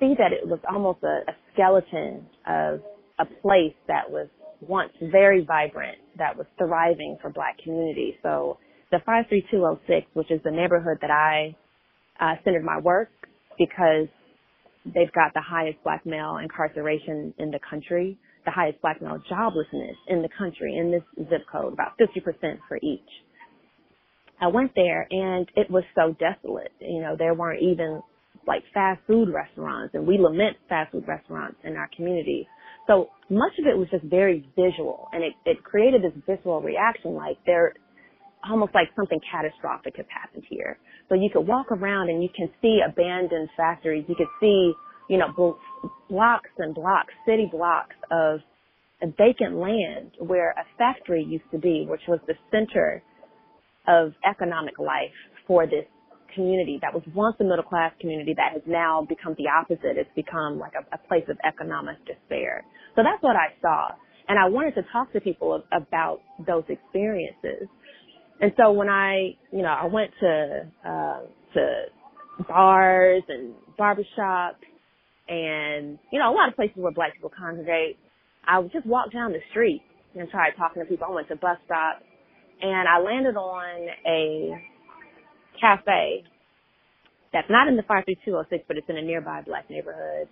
[0.00, 2.80] see that it was almost a, a skeleton of
[3.20, 4.26] a place that was
[4.60, 8.14] once very vibrant, that was thriving for black communities.
[8.22, 8.58] So
[8.90, 11.56] the 53206, which is the neighborhood that I
[12.20, 13.10] uh, centered my work
[13.58, 14.08] because
[14.84, 19.94] they've got the highest black male incarceration in the country, the highest black male joblessness
[20.08, 23.00] in the country in this zip code, about 50% for each.
[24.40, 26.72] I went there and it was so desolate.
[26.80, 28.00] You know, there weren't even
[28.46, 32.46] like fast food restaurants and we lament fast food restaurants in our community.
[32.88, 37.14] So much of it was just very visual and it, it created this visceral reaction
[37.14, 37.74] like there
[38.48, 40.78] almost like something catastrophic has happened here.
[41.08, 44.04] So you could walk around and you can see abandoned factories.
[44.08, 44.72] You could see,
[45.10, 45.58] you know,
[46.08, 48.40] blocks and blocks, city blocks of
[49.18, 53.02] vacant land where a factory used to be, which was the center
[53.86, 55.14] of economic life
[55.46, 55.86] for this
[56.34, 59.96] community that was once a middle class community that has now become the opposite.
[59.96, 62.64] It's become like a, a place of economic despair.
[62.96, 63.88] So that's what I saw.
[64.28, 67.68] And I wanted to talk to people about those experiences.
[68.40, 71.20] And so when I, you know, I went to, uh,
[71.54, 74.62] to bars and barbershops
[75.28, 77.96] and, you know, a lot of places where black people congregate,
[78.46, 79.82] I would just walk down the street
[80.14, 81.08] and try talking to people.
[81.10, 82.04] I went to bus stops
[82.60, 84.77] and I landed on a
[85.60, 86.24] cafe
[87.32, 90.28] that's not in the 53206, but it's in a nearby black neighborhood.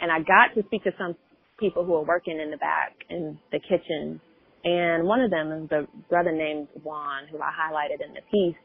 [0.00, 1.14] And I got to speak to some
[1.58, 4.20] people who are working in the back in the kitchen.
[4.64, 8.58] And one of them is the brother named Juan, who I highlighted in the piece.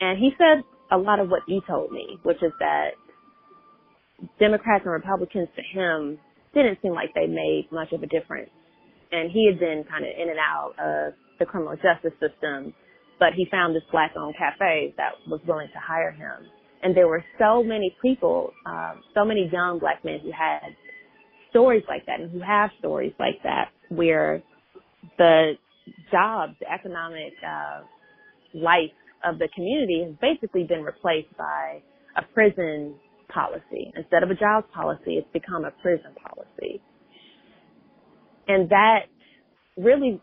[0.00, 2.90] And he said a lot of what you told me, which is that
[4.38, 6.18] Democrats and Republicans to him
[6.54, 8.50] didn't seem like they made much of a difference.
[9.10, 12.74] And he had been kind of in and out of the criminal justice system,
[13.18, 16.46] but he found this black owned cafe that was willing to hire him.
[16.82, 20.76] And there were so many people, um, so many young black men who had
[21.50, 24.42] stories like that and who have stories like that where
[25.16, 25.52] the
[26.10, 27.80] jobs, the economic uh,
[28.54, 28.92] life
[29.24, 31.82] of the community has basically been replaced by
[32.16, 32.94] a prison
[33.32, 33.92] policy.
[33.96, 36.80] Instead of a jobs policy, it's become a prison policy.
[38.46, 39.00] And that
[39.76, 40.20] really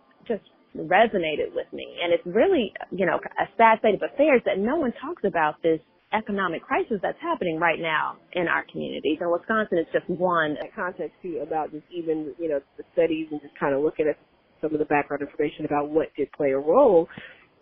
[0.76, 1.88] resonated with me.
[2.04, 5.62] And it's really, you know, a sad state of affairs that no one talks about
[5.64, 5.80] this
[6.14, 9.18] economic crisis that's happening right now in our communities.
[9.20, 10.56] And Wisconsin is just one.
[10.62, 14.08] That context too about just even, you know, the studies and just kind of looking
[14.08, 14.18] at
[14.62, 17.08] some of the background information about what did play a role.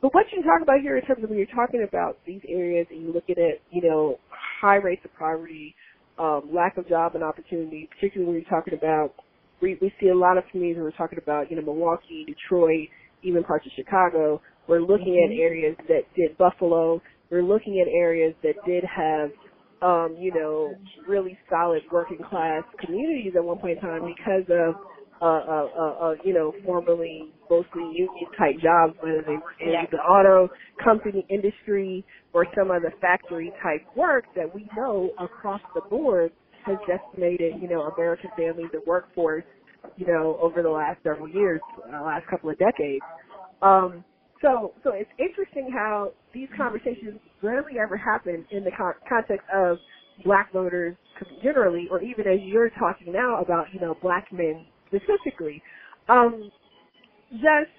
[0.01, 2.87] But what you talk about here in terms of when you're talking about these areas
[2.91, 4.19] and you're looking at, you know,
[4.61, 5.75] high rates of poverty,
[6.19, 9.15] um, lack of job and opportunity, particularly when you're talking about
[9.63, 12.89] we, we see a lot of communities when we're talking about, you know, Milwaukee, Detroit,
[13.23, 14.41] even parts of Chicago.
[14.67, 15.33] We're looking mm-hmm.
[15.33, 17.01] at areas that did Buffalo.
[17.29, 19.31] We're looking at areas that did have,
[19.81, 20.75] um, you know,
[21.07, 24.75] really solid working class communities at one point in time because of,
[25.21, 29.71] uh, uh, uh, uh you know, formerly mostly union type jobs, whether they were in
[29.71, 29.85] yeah.
[29.91, 30.49] the auto
[30.83, 36.31] company industry or some other factory type work that we know across the board
[36.65, 39.43] has decimated, you know, American families and workforce
[39.97, 41.61] you know, over the last several years,
[41.93, 43.03] uh, last couple of decades.
[43.61, 44.03] Um,
[44.41, 49.77] so, so it's interesting how these conversations rarely ever happen in the con- context of
[50.25, 50.95] black voters
[51.43, 55.61] generally, or even as you're talking now about, you know, black men specifically.
[56.09, 56.51] Um,
[57.31, 57.71] just,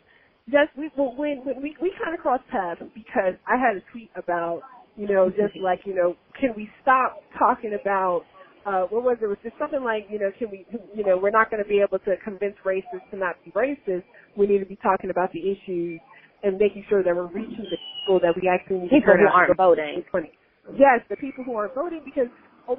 [0.51, 4.11] just we, when, when we, we kind of crossed paths because I had a tweet
[4.17, 4.63] about,
[4.97, 8.23] you know, just like, you know, can we stop talking about
[8.67, 9.25] uh, what was it?
[9.25, 11.69] It was just something like, you know, can we, you know, we're not going to
[11.69, 14.05] be able to convince racists to not be racist.
[14.37, 16.01] We need to be talking about the issues
[16.43, 19.29] and making sure that we're reaching the people that we actually need People to who
[19.29, 20.05] aren't voting.
[20.12, 20.33] 2020.
[20.81, 22.29] Yes, the people who aren't voting because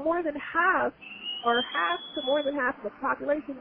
[0.03, 0.93] more than half
[1.45, 3.53] or half to more than half of the population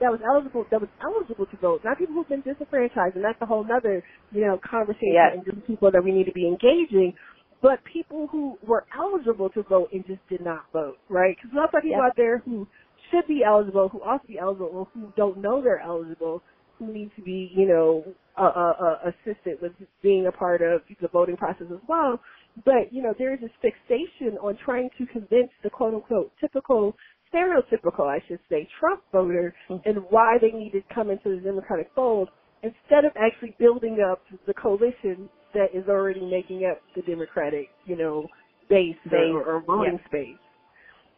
[0.00, 1.80] that was eligible that was eligible to vote.
[1.84, 5.32] Not people who've been disenfranchised, and that's a whole other you know conversation Yes.
[5.36, 7.14] and just people that we need to be engaging.
[7.62, 11.36] But people who were eligible to vote and just did not vote, right?
[11.36, 12.02] Because lots of people Yep.
[12.02, 12.68] out there who
[13.10, 16.42] should be eligible, who ought to be eligible, who don't know they're eligible,
[16.78, 18.04] who need to be, you know,
[18.38, 22.20] uh, uh, uh, assisted with being a part of the voting process as well.
[22.64, 26.96] But, you know, there is this fixation on trying to convince the quote unquote typical,
[27.34, 31.90] stereotypical, I should say, Trump voter and why they need to come into the Democratic
[31.94, 32.30] fold
[32.62, 37.96] instead of actually building up the coalition that is already making up the Democratic, you
[37.96, 38.26] know,
[38.68, 40.08] base, Base, or, or voting yeah.
[40.08, 40.40] space.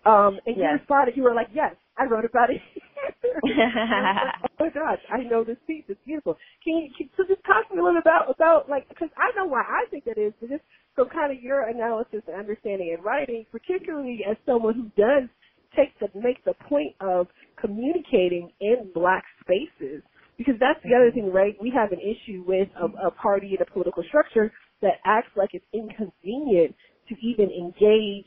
[0.05, 2.61] Um, and you responded, you were like, yes, I wrote about it.
[3.45, 5.85] oh my gosh, I know this piece.
[5.89, 6.37] It's beautiful.
[6.62, 9.35] Can you, can, so just talk to me a little about, about like, because I
[9.37, 10.62] know why I think that is, but just
[10.95, 15.28] from kind of your analysis and understanding and writing, particularly as someone who does
[15.76, 17.26] take the, make the point of
[17.61, 20.03] communicating in black spaces,
[20.39, 21.55] because that's the other thing, right?
[21.61, 25.51] We have an issue with a, a party and a political structure that acts like
[25.53, 26.74] it's inconvenient
[27.09, 28.26] to even engage,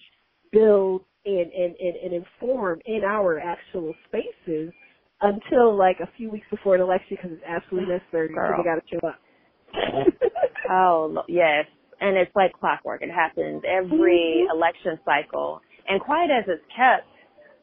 [0.52, 4.74] build, and, and, and, and inform in our actual spaces
[5.22, 8.76] until like a few weeks before an election because it's absolutely necessary because they got
[8.76, 9.20] to show up.
[10.70, 11.66] Oh yes,
[12.02, 13.02] and it's like clockwork.
[13.02, 14.52] It happens every Mhm.
[14.56, 15.62] election cycle.
[15.88, 17.08] And quiet as it's kept,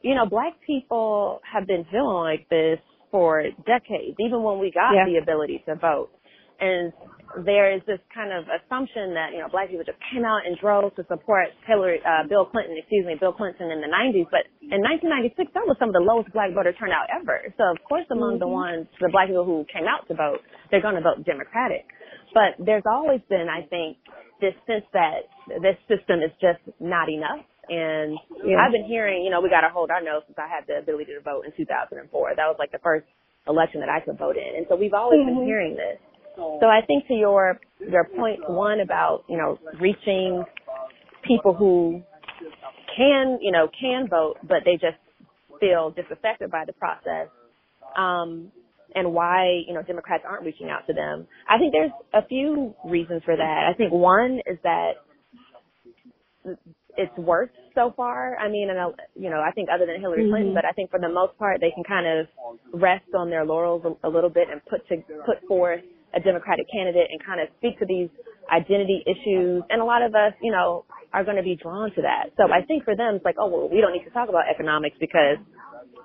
[0.01, 2.79] you know, black people have been feeling like this
[3.11, 5.05] for decades, even when we got Yeah.
[5.05, 6.09] the ability to vote.
[6.59, 6.93] And
[7.43, 10.55] there is this kind of assumption that you know black people just came out in
[10.55, 14.27] droves to support Hillary, uh, Bill Clinton, excuse me, Bill Clinton in the 90s.
[14.31, 17.51] But in 1996, that was some of the lowest black voter turnout ever.
[17.57, 18.53] So of course, among the Mhm.
[18.53, 20.41] ones, the black people who came out to vote,
[20.71, 21.85] they're going to vote Democratic.
[22.33, 23.97] But there's always been, I think,
[24.39, 25.27] this sense that
[25.61, 27.39] this system is just not enough.
[27.69, 28.57] And Yeah.
[28.61, 30.77] I've been hearing, you know, we got to hold our nose since I had the
[30.79, 32.35] ability to vote in 2004.
[32.35, 33.05] That was like the first
[33.47, 34.55] election that I could vote in.
[34.55, 35.45] And so we've always been Mhm.
[35.45, 35.99] hearing this.
[36.35, 40.43] So I think to your your point one about you know reaching
[41.23, 42.03] people who
[42.95, 44.97] can you know can vote but they just
[45.59, 47.29] feel disaffected by the process,
[47.95, 48.51] um,
[48.95, 51.27] and why you know Democrats aren't reaching out to them.
[51.47, 53.67] I think there's a few reasons for that.
[53.69, 54.95] I think one is that
[56.97, 58.37] it's worked so far.
[58.37, 60.55] I mean, and uh, you know, I think other than Hillary Clinton, Mhm.
[60.55, 62.27] but I think for the most part they can kind of
[62.73, 65.81] rest on their laurels a, a little bit and put to put forth
[66.13, 68.09] a Democratic candidate and kind of speak to these
[68.51, 69.63] identity issues.
[69.69, 72.31] And a lot of us, you know, are going to be drawn to that.
[72.37, 74.47] So I think for them, it's like, oh well, we don't need to talk about
[74.49, 75.37] economics because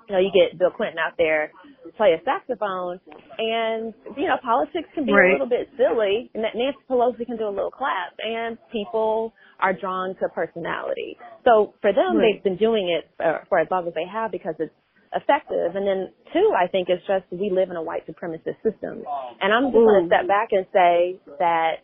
[0.07, 1.51] you know you get Bill Clinton out there
[1.97, 2.99] play a saxophone,
[3.37, 5.29] and you know politics can be Right.
[5.29, 9.33] a little bit silly, and that Nancy Pelosi can do a little clap, and people
[9.59, 11.17] are drawn to personality.
[11.43, 12.33] So for them, Right.
[12.33, 14.73] they've been doing it for, for as long as they have because it's
[15.13, 15.75] effective.
[15.75, 19.03] And then two, I think it's just we live in a white supremacist system,
[19.41, 21.83] and I'm just going to step back and say that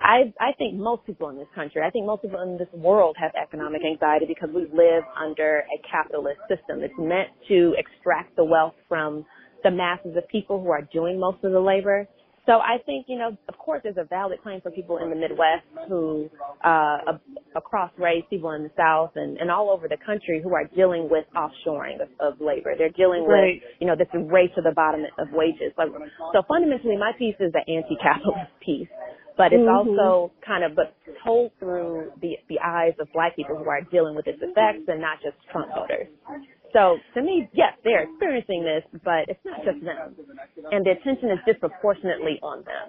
[0.00, 3.16] I I think most people in this country, I think most people in this world
[3.20, 6.82] have economic anxiety because we live under a capitalist system.
[6.82, 9.24] It's meant to extract the wealth from
[9.64, 12.08] the masses of people who are doing most of the labor.
[12.46, 15.16] So I think, you know, of course there's a valid claim for people in the
[15.16, 16.30] Midwest who,
[16.64, 16.98] uh,
[17.54, 21.08] across race, people in the South and, and all over the country who are dealing
[21.10, 22.74] with offshoring of, of labor.
[22.76, 23.60] They're dealing Right.
[23.62, 25.72] with, you know, this race to the bottom of wages.
[25.78, 25.90] Like,
[26.32, 28.88] so fundamentally my piece is the anti-capitalist piece
[29.40, 29.74] but it's Mhm.
[29.74, 30.92] also kind of but
[31.24, 35.00] told through the the eyes of black people who are dealing with its effects and
[35.00, 36.08] not just Trump voters.
[36.74, 40.14] So to me, yes, they're experiencing this, but it's not just them,
[40.70, 42.86] and the attention is disproportionately on them.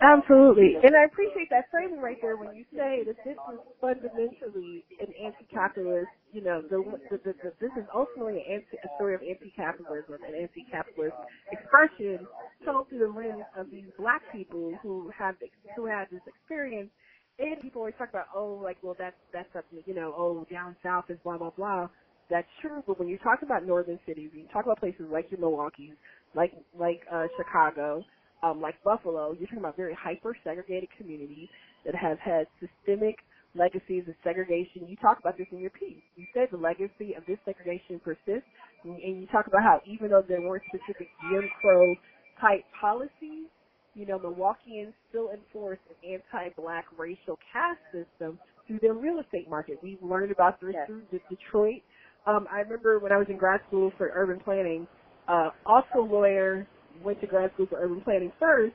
[0.00, 0.74] Absolutely.
[0.82, 5.08] And I appreciate that framing right there when you say that this is fundamentally an
[5.14, 9.22] anti-capitalist, you know, the, the, the, the, this is ultimately an anti, a story of
[9.22, 11.16] anti-capitalism, and anti-capitalist
[11.52, 12.26] expression
[12.64, 15.36] told through the lens of these black people who have,
[15.76, 16.90] who have this experience.
[17.38, 20.76] And people always talk about, oh, like, well, that's, that's up, you know, oh, down
[20.82, 21.88] south is blah, blah, blah.
[22.30, 25.30] That's true, but when you talk about northern cities, when you talk about places like
[25.30, 25.94] your Milwaukee's,
[26.34, 28.04] like, like, uh, Chicago,
[28.42, 31.48] um, like Buffalo, you're talking about very hyper segregated communities
[31.86, 33.16] that have had systemic
[33.54, 34.88] legacies of segregation.
[34.88, 36.02] You talk about this in your piece.
[36.16, 38.48] You said the legacy of this segregation persists,
[38.84, 41.94] and and you talk about how even though there weren't specific Jim Crow
[42.40, 43.48] type policies,
[43.94, 49.78] you know, Milwaukeeans still enforce an anti-black racial caste system through their real estate market.
[49.82, 50.86] We've learned about this Yes.
[50.86, 51.82] through De- Detroit.
[52.26, 54.86] Um, I remember when I was in grad school for urban planning,
[55.28, 56.66] uh, also lawyer,
[57.04, 58.74] went to grad school for urban planning first,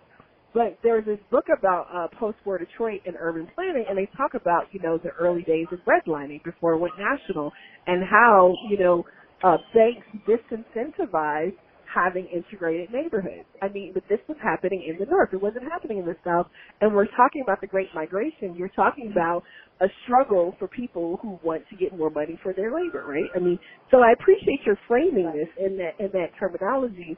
[0.53, 4.34] but there was this book about uh, post-war Detroit and urban planning, and they talk
[4.34, 7.51] about, you know, the early days of redlining before it went national,
[7.86, 9.05] and how, you know,
[9.43, 11.55] uh, banks disincentivized
[11.93, 13.47] having integrated neighborhoods.
[13.61, 15.30] I mean, but this was happening in the North.
[15.34, 16.47] It wasn't happening in the South.
[16.82, 18.55] And we're talking about the Great Migration.
[18.55, 19.43] You're talking about
[19.80, 23.30] a struggle for people who want to get more money for their labor, right?
[23.36, 23.59] I mean,
[23.91, 27.17] so I appreciate your framing this in that in that terminology.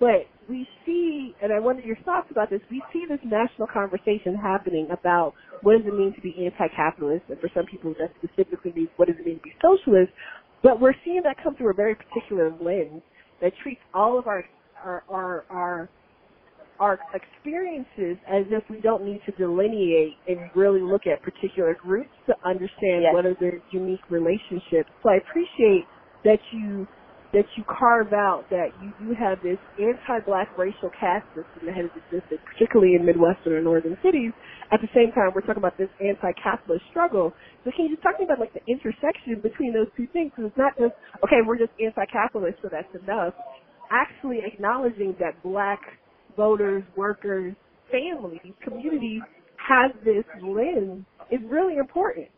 [0.00, 2.60] But we see, and I wonder your thoughts about this.
[2.70, 7.40] We see this national conversation happening about what does it mean to be anti-capitalist, and
[7.40, 10.12] for some people that specifically means what does it mean to be socialist.
[10.64, 13.02] But we're seeing that come through a very particular lens
[13.42, 14.44] that treats all of our
[14.84, 15.90] our our our,
[16.80, 22.10] our experiences as if we don't need to delineate and really look at particular groups
[22.26, 23.14] to understand Yes.
[23.14, 24.90] what are their unique relationships.
[25.02, 25.86] So I appreciate
[26.24, 26.86] that you
[27.32, 31.86] that you carve out that you do have this anti-black racial caste system that has
[31.94, 34.32] existed, particularly in Midwestern or northern cities.
[34.72, 37.32] At the same time, we're talking about this anti-capitalist struggle.
[37.64, 40.32] So can you just talk to me about like the intersection between those two things?
[40.34, 43.34] Because it's not just okay, we're just anti-capitalist, so that's enough.
[43.90, 45.80] Actually acknowledging that black
[46.36, 47.54] voters, workers,
[47.90, 49.22] families, communities
[49.56, 52.28] have this lens is really important.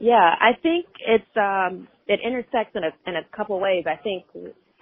[0.00, 3.84] Yeah, I think it's um it intersects in a in a couple ways.
[3.86, 4.24] I think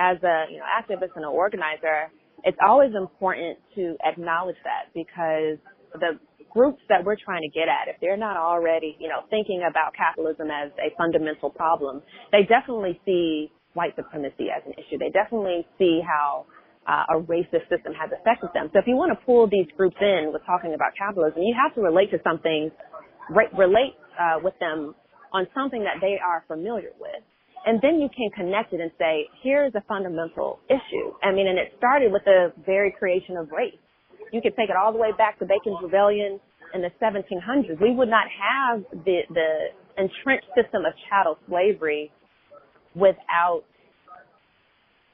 [0.01, 2.09] as a you know activist and an organizer,
[2.45, 5.59] it's always important to acknowledge that because
[6.01, 6.19] the
[6.51, 9.93] groups that we're trying to get at, if they're not already you know thinking about
[9.95, 12.03] capitalism as a fundamental problem,
[12.33, 14.99] they definitely see white supremacy as an issue.
[14.99, 16.47] They definitely see how
[16.89, 18.71] uh, a racist system has affected them.
[18.73, 21.75] So if you want to pull these groups in with talking about capitalism, you have
[21.77, 22.71] to relate to something,
[23.31, 24.95] re- relate uh, with them
[25.33, 27.23] on something that they are familiar with.
[27.67, 31.13] And then you can connect it and say, here's a fundamental issue.
[31.23, 33.75] I mean, and it started with the very creation of race.
[34.33, 36.41] You could take it all the way back to Bacon's Rebellion
[36.75, 37.81] in the 1700s.
[37.81, 42.13] We would not have the, the entrenched system of chattel slavery
[42.95, 43.63] without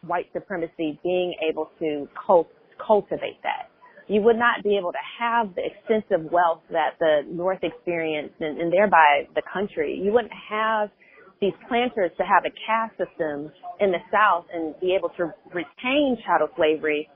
[0.07, 2.53] white supremacy being able to cult-
[2.85, 3.71] cultivate that.
[4.09, 8.61] You would not be able to have the extensive wealth that the North experienced and,
[8.61, 9.99] and thereby the country.
[10.03, 10.91] You wouldn't have
[11.41, 13.51] these planters to have a caste system
[13.81, 17.09] in the South and be able to retain chattel slavery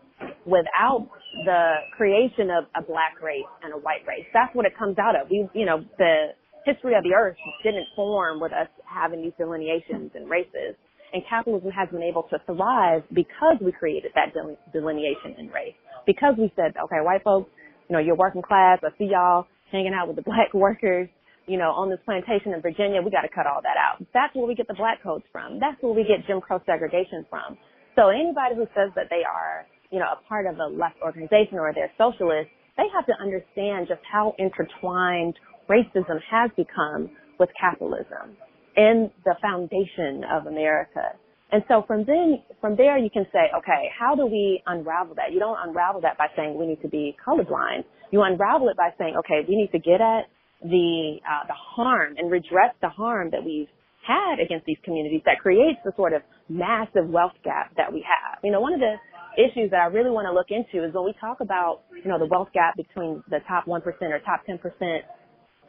[0.44, 1.08] without
[1.44, 4.26] the creation of a black race and a white race.
[4.32, 5.30] That's what it comes out of.
[5.30, 6.34] We, you know, the
[6.64, 10.74] history of the earth didn't form with us having these delineations and races.
[11.12, 15.76] And capitalism has been able to thrive because we created that del- delineation in race.
[16.06, 17.50] Because we said, okay, white folks,
[17.88, 18.78] you know, you're working class.
[18.82, 21.08] I see y'all hanging out with the black workers,
[21.46, 23.00] you know, on this plantation in Virginia.
[23.00, 24.04] We got to cut all that out.
[24.12, 25.60] That's where we get the black codes from.
[25.60, 27.56] That's where we get Jim Crow segregation from.
[27.96, 31.58] So anybody who says that they are, you know, a part of a left organization
[31.58, 35.34] or they're socialist, they have to understand just how intertwined
[35.68, 38.36] racism has become with capitalism
[38.78, 41.18] and the foundation of America.
[41.50, 45.32] And so from then, from there you can say, okay, how do we unravel that?
[45.32, 47.82] You don't unravel that by saying we need to be colorblind.
[48.12, 50.30] You unravel it by saying, okay, we need to get at
[50.62, 53.68] the, uh, the harm and redress the harm that we've
[54.06, 58.38] had against these communities that creates the sort of massive wealth gap that we have.
[58.44, 58.94] You know, one of the
[59.36, 62.18] issues that I really want to look into is when we talk about, you know,
[62.18, 64.58] the wealth gap between the top 1% or top 10%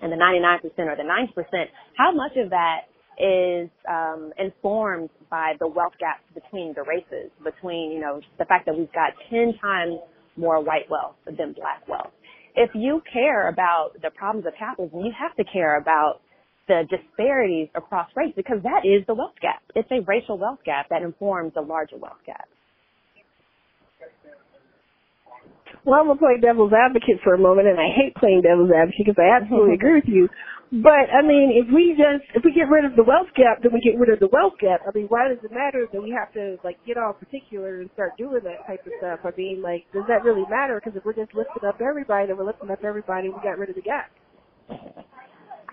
[0.02, 1.66] and the 99% or the 90%,
[1.98, 2.89] how much of that
[3.20, 8.66] is um, informed by the wealth gap between the races, between, you know, the fact
[8.66, 10.00] that we've got 10 times
[10.38, 12.12] more white wealth than black wealth.
[12.56, 16.22] If you care about the problems of capitalism, you have to care about
[16.68, 19.62] the disparities across race because that is the wealth gap.
[19.76, 22.48] It's a racial wealth gap that informs the larger wealth gap.
[25.86, 29.06] Well, I'm gonna play devil's advocate for a moment, and I hate playing devil's advocate
[29.06, 30.30] because I absolutely agree with you.
[30.70, 33.74] But I mean, if we just if we get rid of the wealth gap, then
[33.74, 34.86] we get rid of the wealth gap.
[34.86, 37.90] I mean, why does it matter that we have to like get all particular and
[37.98, 39.26] start doing that type of stuff?
[39.26, 40.78] I mean, like, does that really matter?
[40.78, 43.34] Because if we're just lifting up everybody, then we're lifting up everybody.
[43.34, 44.14] We got rid of the gap.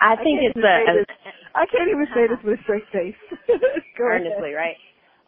[0.01, 1.13] I think can't it's a, this-
[1.57, 3.17] I can't even say this with a straight face.
[4.01, 4.77] Earnestly, right?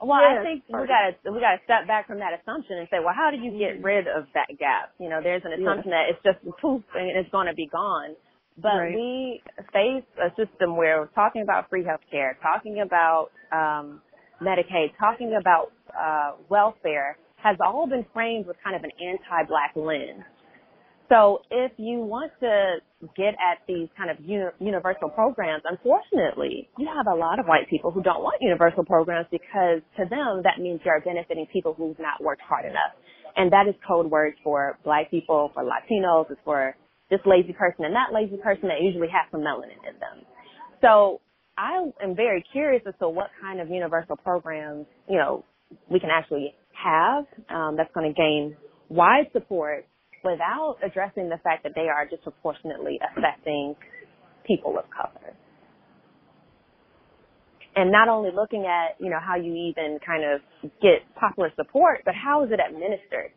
[0.01, 0.95] Well, Yes, I think we earnestly.
[0.95, 3.83] gotta we gotta step back from that assumption and say, well, how do you get
[3.83, 4.93] rid of that gap?
[5.01, 8.15] You know, there's an assumption that it's just poof and it's going to be gone.
[8.61, 8.95] But Right.
[8.95, 9.43] we
[9.73, 14.03] face a system where we're talking about free health care, talking about um,
[14.43, 20.25] Medicaid, talking about uh, welfare has all been framed with kind of an anti-black lens.
[21.09, 22.77] So if you want to
[23.17, 27.71] get at these kind of uni- universal programs, unfortunately, you have a lot of white
[27.71, 31.99] people who don't want universal programs because to them that means you're benefiting people who've
[31.99, 32.93] not worked hard enough.
[33.37, 36.77] And that is code words for black people, for Latinos, it's for
[37.11, 40.25] this lazy person and that lazy person that usually has some melanin in them.
[40.81, 41.21] So
[41.57, 45.45] I am very curious as to what kind of universal programs, you know,
[45.91, 48.57] we can actually have um, that's going to gain
[48.89, 49.87] wide support
[50.25, 53.75] without addressing the fact that they are disproportionately affecting
[54.47, 55.35] people of color.
[57.77, 60.41] And not only looking at, you know, how you even kind of
[60.83, 63.31] get popular support, but how is it administered?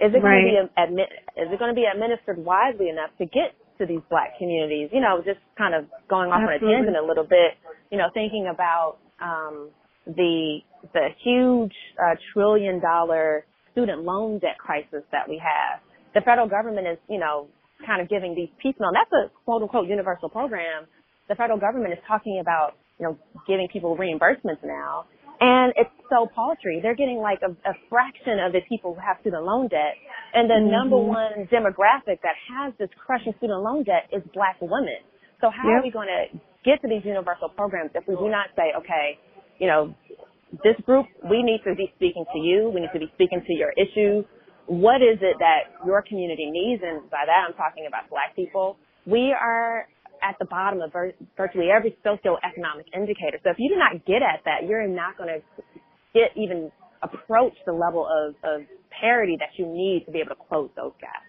[0.00, 3.26] Is it going to be admi- is it going to be administered widely enough to
[3.26, 4.90] get to these black communities?
[4.92, 7.58] You know, just kind of going off on a tangent a little bit,
[7.90, 9.70] you know, thinking about um
[10.06, 10.60] the
[10.94, 15.80] the huge uh, trillion dollar student loan debt crisis that we have.
[16.14, 17.48] The federal government is, you know,
[17.86, 18.90] kind of giving these piecemeal.
[18.90, 20.86] And that's a quote unquote universal program.
[21.28, 25.04] The federal government is talking about, you know, giving people reimbursements now.
[25.40, 26.80] And it's so paltry.
[26.82, 29.94] They're getting like a, a fraction of the people who have student loan debt.
[30.34, 30.72] And the mm-hmm.
[30.72, 34.98] number one demographic that has this crushing student loan debt is black women.
[35.40, 38.50] So how are we going to get to these universal programs if we do not
[38.56, 39.18] say, okay,
[39.58, 39.94] you know,
[40.64, 42.70] this group, we need to be speaking to you.
[42.74, 44.24] We need to be speaking to your issues.
[44.66, 46.82] What is it that your community needs?
[46.84, 48.76] And by that, I'm talking about black people.
[49.06, 49.86] We are
[50.22, 53.38] at the bottom of vir- virtually every socioeconomic indicator.
[53.44, 55.62] So if you do not get at that, you're not going to
[56.14, 56.70] get even
[57.02, 58.62] approach the level of, of
[59.00, 61.24] parity that you need to be able to close those gaps.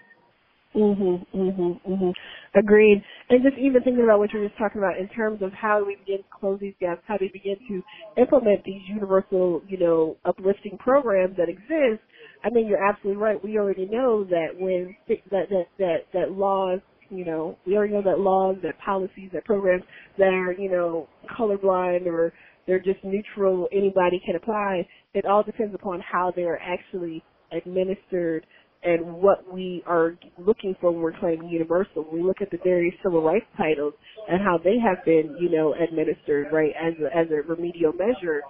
[0.76, 2.14] Mhm, mhm, mhm.
[2.56, 3.04] Agreed.
[3.30, 5.84] And just even thinking about what you were just talking about in terms of how
[5.84, 7.84] we begin to close these gaps, how we begin to
[8.18, 12.02] implement these universal, you know, uplifting programs that exist.
[12.44, 13.44] I mean, you're absolutely right.
[13.44, 18.04] We already know that when that that that that laws, you know, we already know
[18.04, 19.84] that laws, that policies, that programs
[20.18, 21.08] that are, you know,
[21.38, 22.34] colorblind or
[22.68, 24.88] they're just neutral, anybody can apply.
[25.14, 28.46] It all depends upon how they're actually administered
[28.84, 32.06] and what we are looking for when we're claiming universal.
[32.12, 33.94] We look at the various civil rights titles
[34.30, 38.42] and how they have been, you know, administered, right, as a, as a remedial measure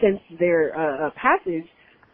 [0.00, 1.66] since their uh, uh, passage,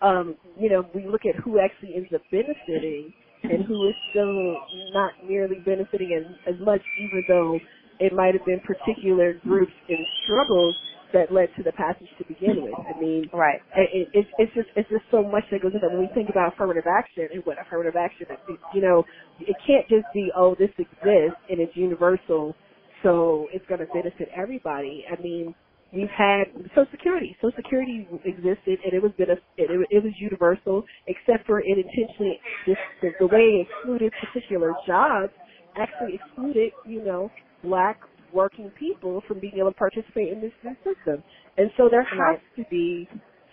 [0.03, 3.13] um, you know, we look at who actually ends up benefiting
[3.45, 4.57] and who is still
[4.93, 7.59] not merely benefiting as, as much, even though
[8.01, 10.77] it might have been particular groups and struggles
[11.13, 12.75] that led to the passage to begin with.
[12.75, 13.61] I mean, Right.
[13.77, 15.93] it, it, it's just it's just so much that goes into it.
[15.93, 19.05] When we think about affirmative action and what affirmative action is, you know,
[19.41, 22.55] it can't just be oh this exists and it's universal,
[23.03, 25.05] so it's going to benefit everybody.
[25.11, 25.55] I mean,
[25.93, 27.37] we've had Social Security.
[27.41, 31.67] Social Security existed and it was benef- it, it, it was universal, except for it
[31.79, 35.33] intentionally just the, the way it excluded particular jobs
[35.77, 37.31] actually excluded you know
[37.65, 38.01] black
[38.33, 41.23] working people from being able to participate in this new system.
[41.59, 43.09] And so there has to be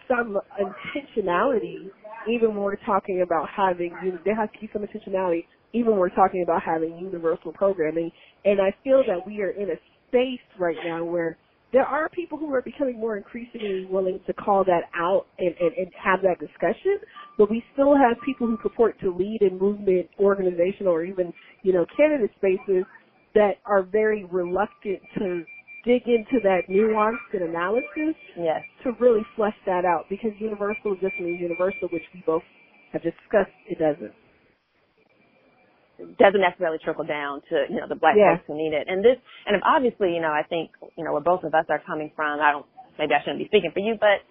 [0.07, 1.89] some intentionality,
[2.29, 3.93] even when we're talking about having,
[4.25, 8.11] there has to be some intentionality, even when we're talking about having universal programming.
[8.45, 9.75] And I feel that we are in a
[10.09, 11.38] space right now where
[11.74, 15.74] there are people who are becoming more increasingly willing to call that out and, and,
[15.78, 16.99] and have that discussion,
[17.38, 21.74] but we still have people who purport to lead in movement, organizational, or even, you
[21.74, 22.86] know, candidate spaces
[23.36, 25.44] that are very reluctant to
[25.85, 28.64] dig into that nuance and analysis Yes.
[28.84, 32.44] to really flesh that out because universal just means universal, which we both
[32.94, 33.56] have discussed.
[33.69, 34.14] It doesn't.
[36.19, 38.36] Doesn't necessarily trickle down to you know the black Yeah.
[38.38, 38.88] folks who need it.
[38.88, 41.80] And this, and obviously, you know, I think you know where both of us are
[41.86, 42.40] coming from.
[42.40, 42.65] I don't,
[42.99, 44.22] maybe I shouldn't be speaking for you, but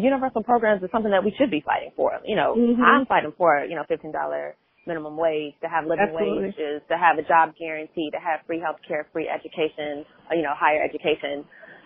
[0.00, 2.18] universal programs is something that we should be fighting for.
[2.24, 2.82] You know, Mhm.
[2.82, 4.56] I'm fighting for you know fifteen dollar
[4.86, 6.48] minimum wage to have living Absolutely.
[6.48, 10.54] wages, to have a job guarantee, to have free health care, free education, you know,
[10.54, 11.44] higher education.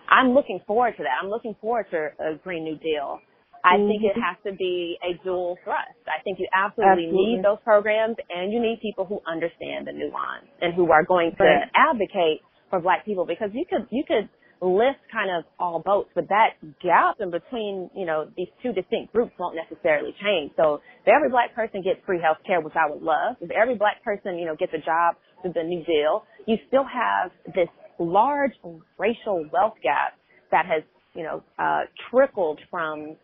[0.09, 1.19] I'm looking forward to that.
[1.21, 3.19] I'm looking forward to a Green New Deal.
[3.63, 5.97] I think it has to be a dual thrust.
[6.07, 7.35] I think you absolutely, Absolutely.
[7.35, 11.31] need those programs and you need people who understand the nuance and who are going
[11.37, 11.69] to Right.
[11.75, 14.29] advocate for black people because you could you could
[14.61, 19.13] lift kind of all boats, but that gap in between, you know, these two distinct
[19.13, 20.51] groups won't necessarily change.
[20.57, 23.75] So if every black person gets free health care, which I would love, if every
[23.75, 27.69] black person, you know, gets a job through the New Deal, you still have this
[27.99, 28.53] large
[28.97, 30.13] racial wealth gap
[30.51, 31.81] that has, you know, uh,
[32.11, 33.15] trickled from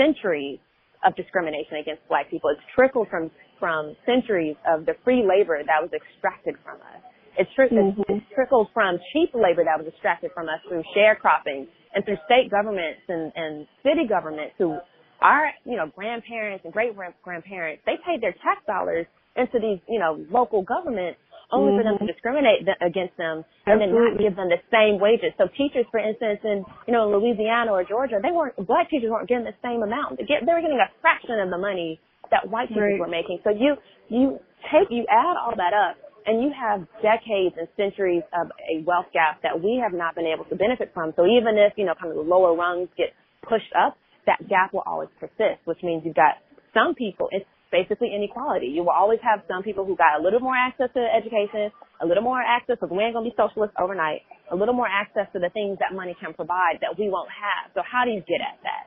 [0.00, 0.58] centuries
[1.04, 2.48] of discrimination against black people.
[2.50, 7.00] It's trickled from from centuries of the free labor that was extracted from us.
[7.36, 8.08] It, tri- Mhm.
[8.08, 12.50] it trickled from cheap labor that was extracted from us through sharecropping and through state
[12.50, 14.78] governments and, and city governments who
[15.20, 19.04] our, you know, grandparents and great grandparents, they paid their tax dollars
[19.36, 21.20] into these, you know, local governments
[21.52, 22.08] only for them to Mhm.
[22.08, 25.32] discriminate th- against them and then not give them the same wages.
[25.38, 29.28] So teachers, for instance, in, you know, Louisiana or Georgia, they weren't, black teachers weren't
[29.28, 30.18] getting the same amount.
[30.18, 31.98] They, get, they were getting a fraction of the money
[32.30, 33.00] that white teachers Right.
[33.00, 33.40] were making.
[33.42, 33.76] So you,
[34.08, 34.38] you
[34.70, 35.96] take, you add all that up
[36.26, 40.26] and you have decades and centuries of a wealth gap that we have not been
[40.26, 41.12] able to benefit from.
[41.16, 43.12] So even if, you know, kind of the lower rungs get
[43.42, 43.96] pushed up,
[44.26, 46.36] that gap will always persist, which means you've got
[46.74, 48.66] some people, it's basically inequality.
[48.68, 51.70] You will always have some people who got a little more access to education,
[52.02, 54.22] a little more access, because we ain't going to be socialists overnight,
[54.52, 57.72] a little more access to the things that money can provide that we won't have.
[57.74, 58.84] So how do you get at that?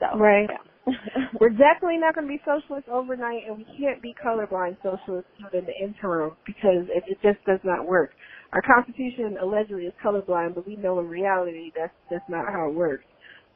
[0.00, 0.48] So, Right.
[0.50, 0.58] yeah.
[1.40, 5.64] We're definitely not going to be socialists overnight, and we can't be colorblind socialists in
[5.66, 8.10] the interim because it, it just does not work.
[8.52, 12.74] Our Constitution allegedly is colorblind, but we know in reality that's that's not how it
[12.74, 13.04] works.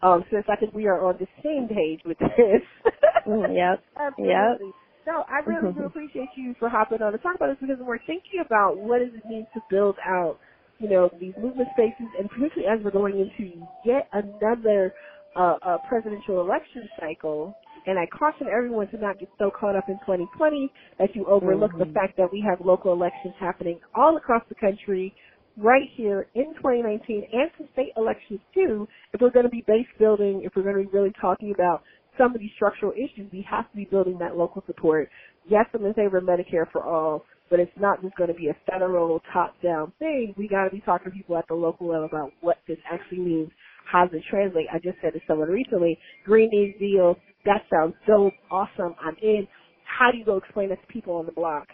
[0.05, 2.63] Um, since I think we are on the same page with this.
[3.27, 3.83] Mm, yep.
[3.99, 4.75] Absolutely.
[5.07, 7.99] No, I really do appreciate you for hopping on to talk about this because we're
[8.07, 10.39] thinking about what does it mean to build out,
[10.79, 14.93] you know, these movement spaces, and particularly as we're going into yet another
[15.37, 17.55] uh, uh, presidential election cycle.
[17.87, 21.73] And I caution everyone to not get so caught up in 2020 that you overlook
[21.79, 25.15] the fact that we have local elections happening all across the country
[25.59, 28.89] right here in 2019 and some state elections too.
[29.13, 31.83] If we're going to be base building, if we're going to be really talking about
[32.19, 35.11] some of these structural issues, we have to be building that local support.
[35.49, 38.49] Yes, I'm in favor of Medicare for all, but it's not just going to be
[38.49, 40.35] a federal top-down thing.
[40.39, 43.21] We got to be talking to people at the local level about what this actually
[43.21, 43.51] means.
[43.91, 44.67] How does it translate?
[44.73, 47.17] I just said to someone recently, Green New Deal,
[47.47, 48.95] that sounds so awesome.
[49.03, 49.49] I'm in.
[49.85, 51.69] How do you go explain that to people on the block?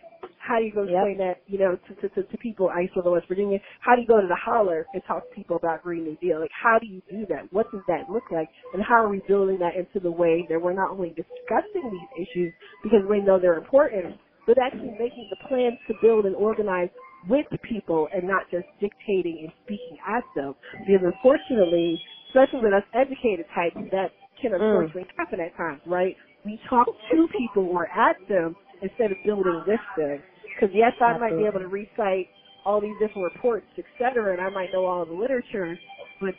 [0.50, 3.06] How do you go explain that, you know, to, to, to, people, I used to
[3.06, 5.54] live in West Virginia, how do you go to the holler and talk to people
[5.54, 6.40] about Green New Deal?
[6.40, 7.46] Like, how do you do that?
[7.54, 8.50] What does that look like?
[8.74, 12.26] And how are we building that into the way that we're not only discussing these
[12.26, 12.52] issues
[12.82, 16.90] because we know they're important, but actually making the plans to build and organize
[17.28, 20.58] with people and not just dictating and speaking at them.
[20.82, 21.94] Because unfortunately,
[22.34, 24.10] especially with us educated types, that
[24.42, 24.58] can mm.
[24.58, 26.16] unfortunately happen at times, right?
[26.44, 30.18] We talk to people or at them instead of building with them.
[30.60, 32.28] Because yes, I might be able to recite
[32.66, 35.78] all these different reports, et cetera, and I might know all the literature,
[36.20, 36.34] but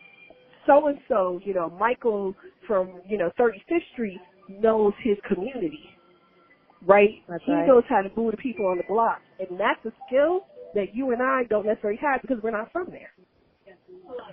[0.68, 2.36] so and so, you know, Michael
[2.68, 5.80] from, you know, 35th Street knows his community,
[6.86, 7.24] right?
[7.28, 7.68] That's he right.
[7.68, 10.42] knows how to boo the people on the block, and that's a skill
[10.76, 13.12] that you and I don't necessarily have because we're not from there.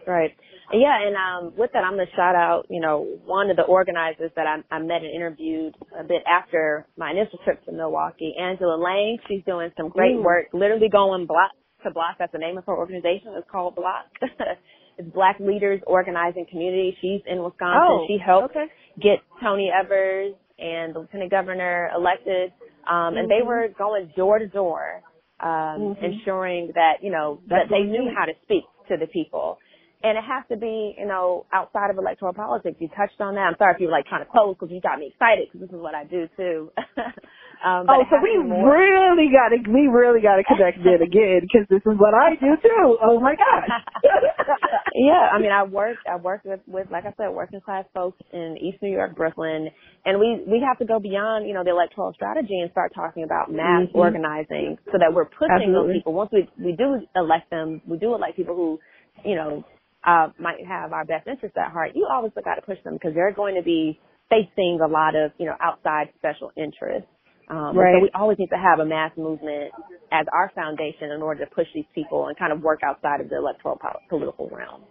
[0.07, 0.35] Right.
[0.73, 4.31] Yeah, and um with that I'm gonna shout out, you know, one of the organizers
[4.37, 8.77] that I, I met and interviewed a bit after my initial trip to Milwaukee, Angela
[8.77, 9.19] Lang.
[9.29, 11.53] She's doing some great work, literally going block
[11.85, 12.17] to block.
[12.19, 13.33] That's the name of her organization.
[13.37, 14.05] It's called BLOC.
[14.99, 16.97] it's Black Leaders Organizing Community.
[17.01, 17.81] She's in Wisconsin.
[17.89, 18.67] Oh, she helped okay.
[19.01, 22.53] get Tony Evers and the lieutenant governor elected.
[22.91, 23.47] Um, and they Mhm.
[23.47, 25.03] were going door to door,
[25.41, 26.03] um, Mhm.
[26.03, 29.59] ensuring that, you know, That's that they knew how to speak to the people.
[30.03, 32.77] And it has to be, you know, outside of electoral politics.
[32.79, 33.41] You touched on that.
[33.41, 35.67] I'm sorry if you were like trying to close because you got me excited because
[35.67, 36.71] this is what I do too.
[37.65, 41.03] um, but Oh, so we more- really got to we really got to connect then
[41.03, 42.99] again because this is what I do too.
[43.03, 43.69] Oh my gosh.
[44.95, 48.19] yeah, I mean, I work I work with, with, like I said, working class folks
[48.33, 49.69] in East New York, Brooklyn,
[50.05, 53.25] and we, we have to go beyond, you know, the electoral strategy and start talking
[53.25, 53.95] about mass Mhm.
[53.95, 56.13] organizing so that we're pushing those people.
[56.13, 58.79] Once we, we do elect them, we do elect people who,
[59.25, 59.65] you know,
[60.07, 61.91] uh, might have our best interests at heart.
[61.95, 63.99] You always got to push them because they're going to be
[64.31, 67.09] facing a lot of, you know, outside special interests.
[67.51, 67.95] Um, Right.
[67.95, 69.73] So we always need to have a mass movement
[70.13, 73.29] as our foundation in order to push these people and kind of work outside of
[73.29, 74.83] the electoral political realm.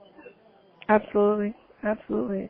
[0.90, 1.54] Absolutely,
[1.84, 2.50] absolutely.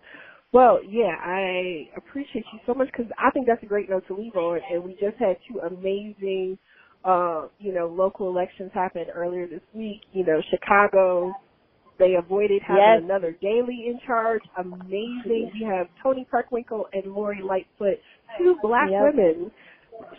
[0.53, 4.15] Well, yeah, I appreciate you so much because I think that's a great note to
[4.15, 4.59] leave on.
[4.71, 6.57] And we just had two amazing,
[7.03, 10.01] uh, you know, local elections happen earlier this week.
[10.13, 11.33] You know, Chicago,
[11.99, 13.03] they avoided having Yes.
[13.03, 14.41] another Daley in charge.
[14.57, 15.51] Amazing.
[15.53, 17.99] We have Toni Preckwinkle and Lori Lightfoot,
[18.37, 19.51] two black women.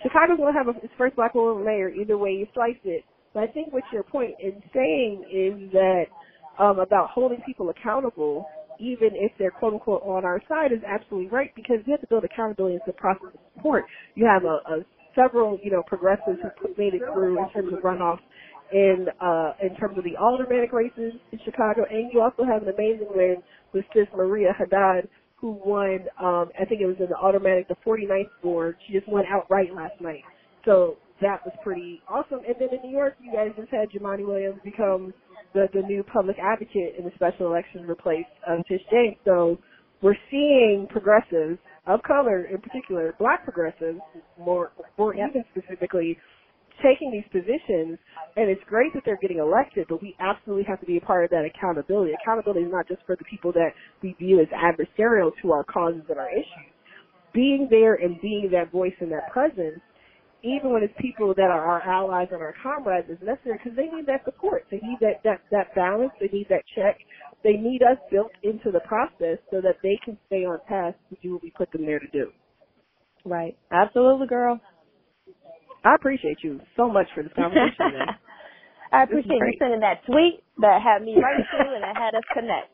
[0.02, 3.04] Chicago's going to have a, its first black woman mayor either way you slice it.
[3.34, 6.04] But I think what your point in saying is that
[6.58, 8.46] um, about holding people accountable,
[8.80, 12.06] even if they're quote unquote on our side, is absolutely right because you have to
[12.06, 13.84] build accountability into the process of support.
[14.14, 14.84] You have a, a
[15.14, 18.22] several you know progressives who made it through in terms of runoffs
[18.72, 22.68] in uh in terms of the aldermanic races in Chicago, and you also have an
[22.68, 23.36] amazing win
[23.72, 25.08] with Sis Maria Hadden,
[25.40, 28.76] who won um I think it was in the aldermanic, the 49th board.
[28.86, 30.22] She just won outright last night.
[30.64, 32.40] So that was pretty awesome.
[32.46, 35.14] And then in New York, you guys just had Jumaane Williams become
[35.54, 39.16] the the new public advocate in the special election, replace um, Tish James.
[39.24, 39.58] So
[40.02, 44.00] we're seeing progressives of color, in particular, black progressives,
[44.38, 46.18] more more even specifically,
[46.82, 47.98] taking these positions.
[48.36, 51.24] And it's great that they're getting elected, but we absolutely have to be a part
[51.24, 52.12] of that accountability.
[52.22, 53.70] Accountability is not just for the people that
[54.02, 56.72] we view as adversarial to our causes and our issues.
[57.34, 59.80] Being there and being that voice and that presence
[60.42, 63.86] even when it's people that are our allies and our comrades is necessary because they
[63.94, 64.64] need that support.
[64.70, 66.12] They need that, that, that balance.
[66.20, 66.98] They need that check.
[67.42, 71.16] They need us built into the process so that they can stay on task to
[71.22, 72.30] do what we put them there to do.
[73.24, 73.56] Right.
[73.72, 74.60] Absolutely, girl.
[75.84, 78.02] I appreciate you so much for this conversation.
[78.92, 82.14] I appreciate you sending that tweet that had me right to you and that had
[82.14, 82.68] us connect.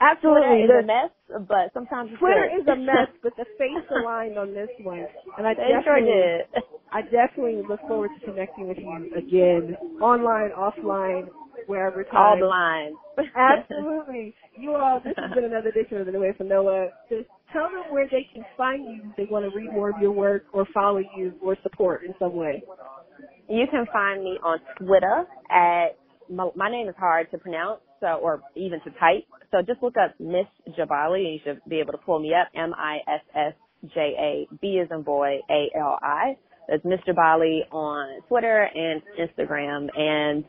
[0.00, 0.42] Absolutely.
[0.42, 1.10] Twitter is The- a mess,
[1.48, 2.60] but sometimes Twitter good.
[2.62, 5.06] is a mess, but the face aligned on this one.
[5.38, 6.64] And I They sure definitely, did.
[6.92, 11.28] I definitely look forward to connecting with you again, online, offline,
[11.66, 12.40] wherever All time.
[12.40, 12.96] the lines.
[13.34, 14.34] Absolutely.
[14.58, 16.88] You all, this has been another edition of The New Way for Anoa.
[17.08, 19.96] Just tell them where they can find you if they want to read more of
[20.00, 22.62] your work or follow you or support in some way.
[23.48, 25.96] You can find me on Twitter at
[26.28, 29.24] my, my name is hard to pronounce, so or even to type.
[29.50, 30.46] So just look up Miss
[30.76, 32.48] Jabali, and you should be able to pull me up.
[32.54, 33.54] M I S S
[33.94, 36.36] J A B as in boy A L I.
[36.68, 40.44] That's Miss Jabali on Twitter and Instagram, and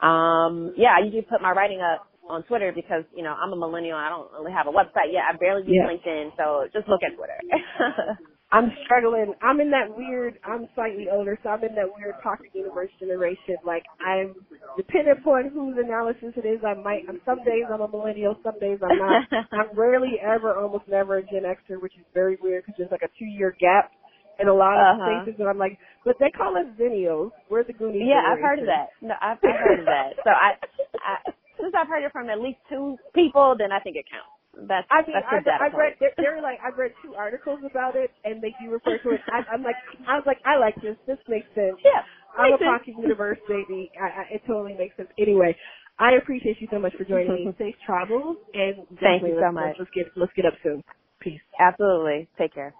[0.00, 3.56] um yeah, I usually put my writing up on Twitter because you know I'm a
[3.56, 3.98] millennial.
[3.98, 5.24] I don't really have a website yet.
[5.32, 5.86] I barely use Yeah.
[5.86, 7.40] LinkedIn, so just look at Twitter.
[8.52, 9.34] I'm struggling.
[9.42, 13.58] I'm in that weird, I'm slightly older, so I'm in that weird pocket universe generation.
[13.66, 14.36] Like, I'm,
[14.78, 18.60] depending upon whose analysis it is, I might, I'm, some days I'm a millennial, some
[18.60, 19.22] days I'm not.
[19.58, 23.02] I'm rarely ever, almost never a Gen Xer, which is very weird because there's like
[23.08, 23.90] a two year gap
[24.38, 25.00] in a lot of Uh-huh.
[25.00, 27.32] spaces, and I'm like, but they call us Zennials.
[27.50, 28.04] We're the Goonies.
[28.06, 28.88] Yeah, I've heard of that.
[29.02, 30.20] No, I've, I've heard of that.
[30.24, 30.60] So I,
[31.00, 31.16] I,
[31.60, 34.30] since I've heard it from at least two people, then I think it counts.
[34.68, 35.26] That's I mean, that's
[35.60, 38.54] I, I read there, there were like I read two articles about it, and they
[38.60, 39.20] do refer to it.
[39.30, 39.76] I, I'm like,
[40.08, 40.96] I was like, I like this.
[41.06, 41.76] This makes sense.
[41.84, 42.02] Yeah,
[42.38, 43.90] I'm a pocket universe baby.
[44.00, 45.10] I, I, it totally makes sense.
[45.18, 45.56] Anyway,
[45.98, 47.54] I appreciate you so much for joining me.
[47.58, 49.76] Safe travels, and Thank you so much.
[49.78, 50.82] Let's get let's get up soon.
[51.20, 51.40] Peace.
[51.60, 52.28] Absolutely.
[52.38, 52.74] Take care.